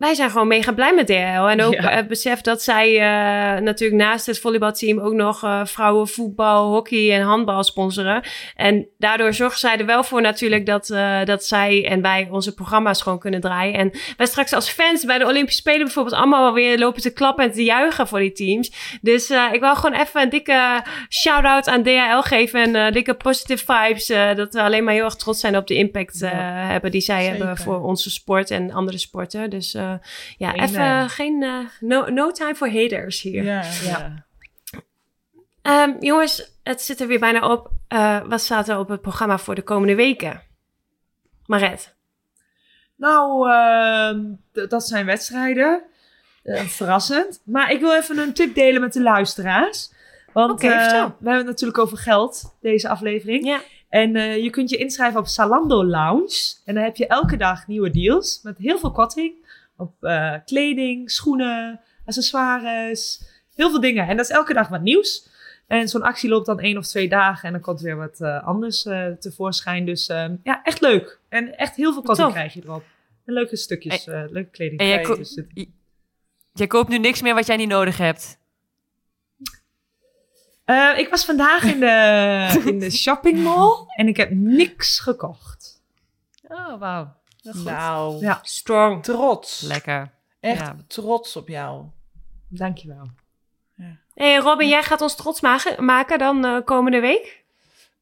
[0.03, 1.47] wij zijn gewoon mega blij met DHL.
[1.47, 1.89] En ook Ja.
[1.89, 7.21] het besef dat zij eh, natuurlijk naast het volleybalteam ook nog eh, vrouwenvoetbal, hockey en
[7.21, 8.21] handbal sponsoren.
[8.55, 12.53] En daardoor zorgen zij er wel voor natuurlijk dat, eh, dat zij en wij onze
[12.53, 13.73] programma's gewoon kunnen draaien.
[13.73, 17.13] En wij straks als fans bij de Olympische Spelen bijvoorbeeld allemaal wel weer lopen te
[17.13, 18.97] klappen en te juichen voor die teams.
[19.01, 23.13] Dus eh, ik wil gewoon even een dikke shout-out aan DHL geven en eh, dikke
[23.13, 24.09] positive vibes.
[24.09, 26.91] eh, dat we alleen maar heel erg trots zijn op de impact eh, Ja, hebben
[26.91, 27.37] die zij zeker.
[27.37, 29.49] hebben voor onze sport en andere sporten.
[29.49, 29.92] Dus eh,
[30.37, 30.63] ja, Amen.
[30.63, 33.43] even geen eh, no, no time for haters hier.
[33.43, 33.63] Ja.
[33.83, 34.25] Ja.
[35.61, 37.71] Ehm, jongens, het zit er weer bijna op.
[37.87, 40.41] Eh, wat staat er op het programma voor de komende weken?
[41.45, 41.95] Maret.
[42.95, 44.21] Nou, ehm,
[44.69, 45.83] dat zijn wedstrijden.
[46.43, 47.41] Eh, verrassend.
[47.45, 49.91] Maar ik wil even een tip delen met de luisteraars.
[50.33, 50.75] Want eh, we
[51.05, 53.45] hebben het natuurlijk over geld, deze aflevering.
[53.45, 53.61] Ja.
[53.89, 56.55] En eh, je kunt je inschrijven op Salando Lounge.
[56.65, 59.42] En dan heb je elke dag nieuwe deals met heel veel korting.
[59.83, 63.21] Op eh, kleding, schoenen, accessoires,
[63.55, 64.07] heel veel dingen.
[64.07, 65.31] En dat is elke dag wat nieuws.
[65.67, 68.43] En zo'n actie loopt dan één of twee dagen en dan komt weer wat eh,
[68.43, 69.85] anders eh, tevoorschijn.
[69.85, 71.19] Dus eh, ja, echt leuk.
[71.29, 72.83] En echt heel veel korting krijg je erop.
[73.25, 74.79] En leuke stukjes, leuke kleding.
[74.79, 75.15] En jij ko-
[76.53, 78.37] Dus koopt nu niks meer wat jij niet nodig hebt.
[80.97, 85.81] Ik was vandaag in de, in de shoppingmall en ik heb niks gekocht.
[86.47, 87.15] Oh, wauw.
[87.51, 88.39] Nou, Ja.
[88.41, 89.03] Strong.
[89.03, 89.61] trots.
[89.61, 90.09] Lekker.
[90.39, 90.75] Echt Ja.
[90.87, 91.85] trots op jou.
[92.49, 93.07] Dankjewel.
[94.13, 97.43] Hey Robin, jij gaat ons trots maken, maken dan eh, komende week?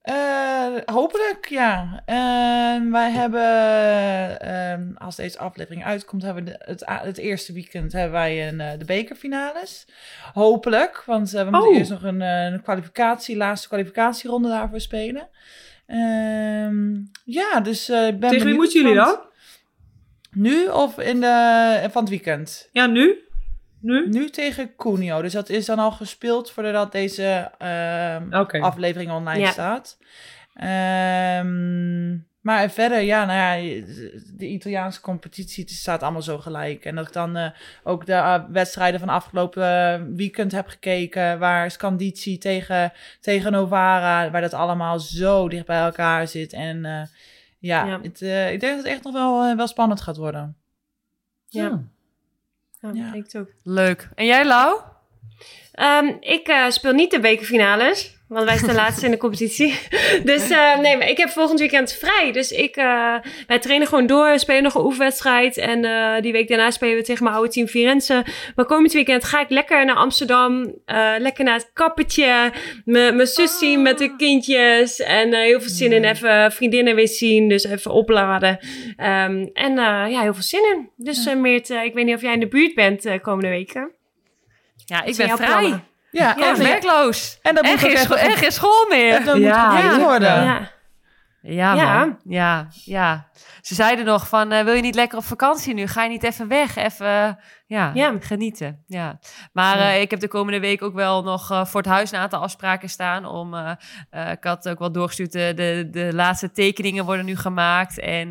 [0.02, 2.02] Eh, hopelijk, ja.
[2.06, 7.92] En wij hebben, ehm, als deze aflevering uitkomt, hebben we de- het, het eerste weekend
[7.92, 9.88] hebben wij een, eh, de bekerfinales.
[10.34, 11.76] Hopelijk, want we moeten Oh.
[11.78, 15.28] eerst nog een, eh, een kwalificatie, laatste kwalificatieronde daarvoor spelen.
[15.86, 19.30] Ehm, ja, dus eh, ik ben Tegen wie moeten jullie want- dan?
[20.32, 22.70] Nu of in de, van het weekend?
[22.72, 23.16] Ja, nu?
[23.80, 24.10] Nu?
[24.10, 25.22] Nu tegen Cuneo.
[25.22, 29.52] Dus dat is dan al gespeeld voordat deze ehm, aflevering online Ja.
[29.52, 29.98] staat.
[30.54, 32.12] Ehm,
[32.42, 33.84] maar verder, ja, nou ja,
[34.38, 36.86] de Italiaanse competitie staat allemaal zo gelijk.
[36.86, 37.50] En dat ik dan eh,
[37.84, 44.42] ook de eh, wedstrijden van afgelopen weekend heb gekeken, waar Scandici tegen, tegen Novara, waar
[44.42, 46.54] dat allemaal zo dicht bij elkaar zit.
[46.54, 47.02] En eh,
[47.62, 48.02] ja, Ja.
[48.02, 50.58] Het, eh, ik denk dat het echt nog wel, eh, wel spannend gaat worden.
[51.48, 51.84] Ja.
[52.94, 53.50] Ja, ik ook.
[53.64, 54.10] Leuk.
[54.16, 54.80] En jij, Lau?
[55.72, 59.74] Ehm, ik eh, speel niet de bekerfinales, want wij staan laatst in de competitie.
[60.24, 62.32] Dus eh, nee, maar ik heb volgend weekend vrij.
[62.32, 63.16] Dus ik, eh,
[63.48, 65.58] wij trainen gewoon door, spelen nog een oefenwedstrijd.
[65.58, 68.26] En eh, die week daarna spelen we tegen mijn oude team Firenze.
[68.56, 70.74] Maar komend weekend ga ik lekker naar Amsterdam.
[71.18, 72.52] lekker naar het kappertje.
[72.86, 75.00] Mijn zus zien met de kindjes.
[75.00, 77.50] En heel veel zin in even vriendinnen weer zien.
[77.50, 78.60] Dus even opladen.
[78.98, 79.76] Ehm, en
[80.10, 80.90] ja, heel veel zin in.
[80.96, 83.92] Dus Meert, ik weet niet of jij in de buurt bent komende weken.
[84.86, 85.48] Ja, ik ben vrij.
[85.48, 85.90] plannen?
[86.12, 87.38] Ja, Ja, en- werkloos.
[87.42, 89.14] En dan En moet geen, even- en geen school meer.
[89.16, 90.00] En dan moet ja.
[90.00, 90.44] worden.
[90.44, 90.72] Ja.
[91.44, 91.98] Ja, Ja.
[92.00, 92.20] man.
[92.24, 93.30] Ja, ja.
[93.62, 95.88] Ze zeiden nog van, eh, wil je niet lekker op vakantie nu?
[95.88, 96.76] Ga je niet even weg?
[96.76, 97.34] Even, eh,
[97.66, 98.16] ja, Ja.
[98.20, 98.84] genieten.
[98.88, 99.20] Ja.
[99.54, 102.42] Maar eh, ik heb de komende week ook wel nog voor het huis een aantal
[102.42, 103.26] afspraken staan.
[103.26, 103.56] Om,
[104.32, 108.00] ik had ook wel doorgestuurd, de, de, de laatste tekeningen worden nu gemaakt.
[108.00, 108.28] En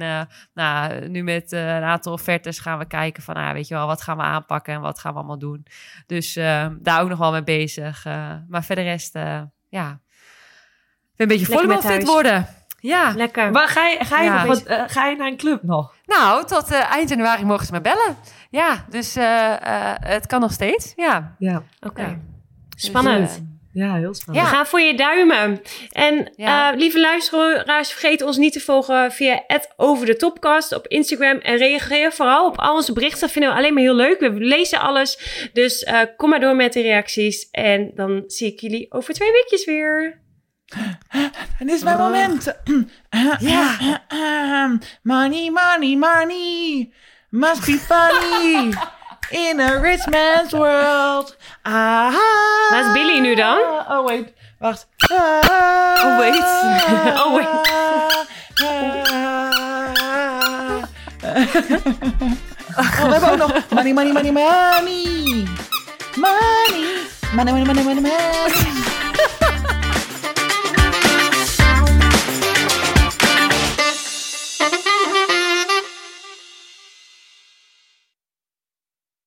[0.55, 4.03] nou, nu met een aantal offertes gaan we kijken van, ah, weet je wel, wat
[4.03, 5.67] gaan we aanpakken en wat gaan we allemaal doen.
[6.07, 6.33] Dus
[6.81, 8.05] daar ook nog wel mee bezig.
[8.49, 9.15] maar verder rest,
[9.69, 9.91] ja,
[11.11, 12.05] ik ben een beetje volleybalfit huis.
[12.05, 12.47] worden.
[12.81, 13.13] Ja.
[13.17, 13.53] Lekker.
[13.53, 14.37] Waar ga je, ga, je Ja.
[14.37, 15.95] nog wat, eh, ga je naar een club nog?
[16.07, 18.17] Nou, tot eh, eind januari mogen ze me bellen.
[18.51, 20.93] Ja, dus eh, eh, het kan nog steeds.
[20.97, 21.35] Ja.
[21.39, 22.03] Ja, Oké.
[22.03, 22.19] Ja.
[22.77, 23.29] Spannend.
[23.29, 24.49] Dus, eh, ja heel spannend.
[24.49, 25.61] We gaan voor je duimen.
[25.93, 26.73] En Ja.
[26.73, 29.43] eh, lieve luisteraars, vergeet ons niet te volgen via
[29.77, 31.39] over de topcast op Instagram.
[31.39, 33.21] En reageer vooral op al onze berichten.
[33.21, 34.21] Dat vinden we alleen maar heel leuk.
[34.21, 35.19] We lezen alles.
[35.53, 37.51] Dus eh, kom maar door met de reacties.
[37.51, 40.21] En dan zie ik jullie over twee weekjes weer.
[41.59, 42.55] Dit is mijn moment.
[43.39, 43.77] Ja.
[45.03, 46.91] money, money, money.
[47.31, 48.73] Must be funny.
[49.49, 51.37] In a rich man's world.
[51.63, 52.13] Ah.
[52.71, 53.59] Waar is Billy nu dan?
[53.89, 54.33] Oh, wait.
[54.59, 54.87] Wacht.
[55.11, 56.45] Oh, wait.
[57.23, 57.49] Oh, wait.
[62.77, 65.47] Oh, we hebben ook nog money, money, money, money.
[66.17, 67.07] Money.
[67.35, 68.90] Money, money, money, money, money.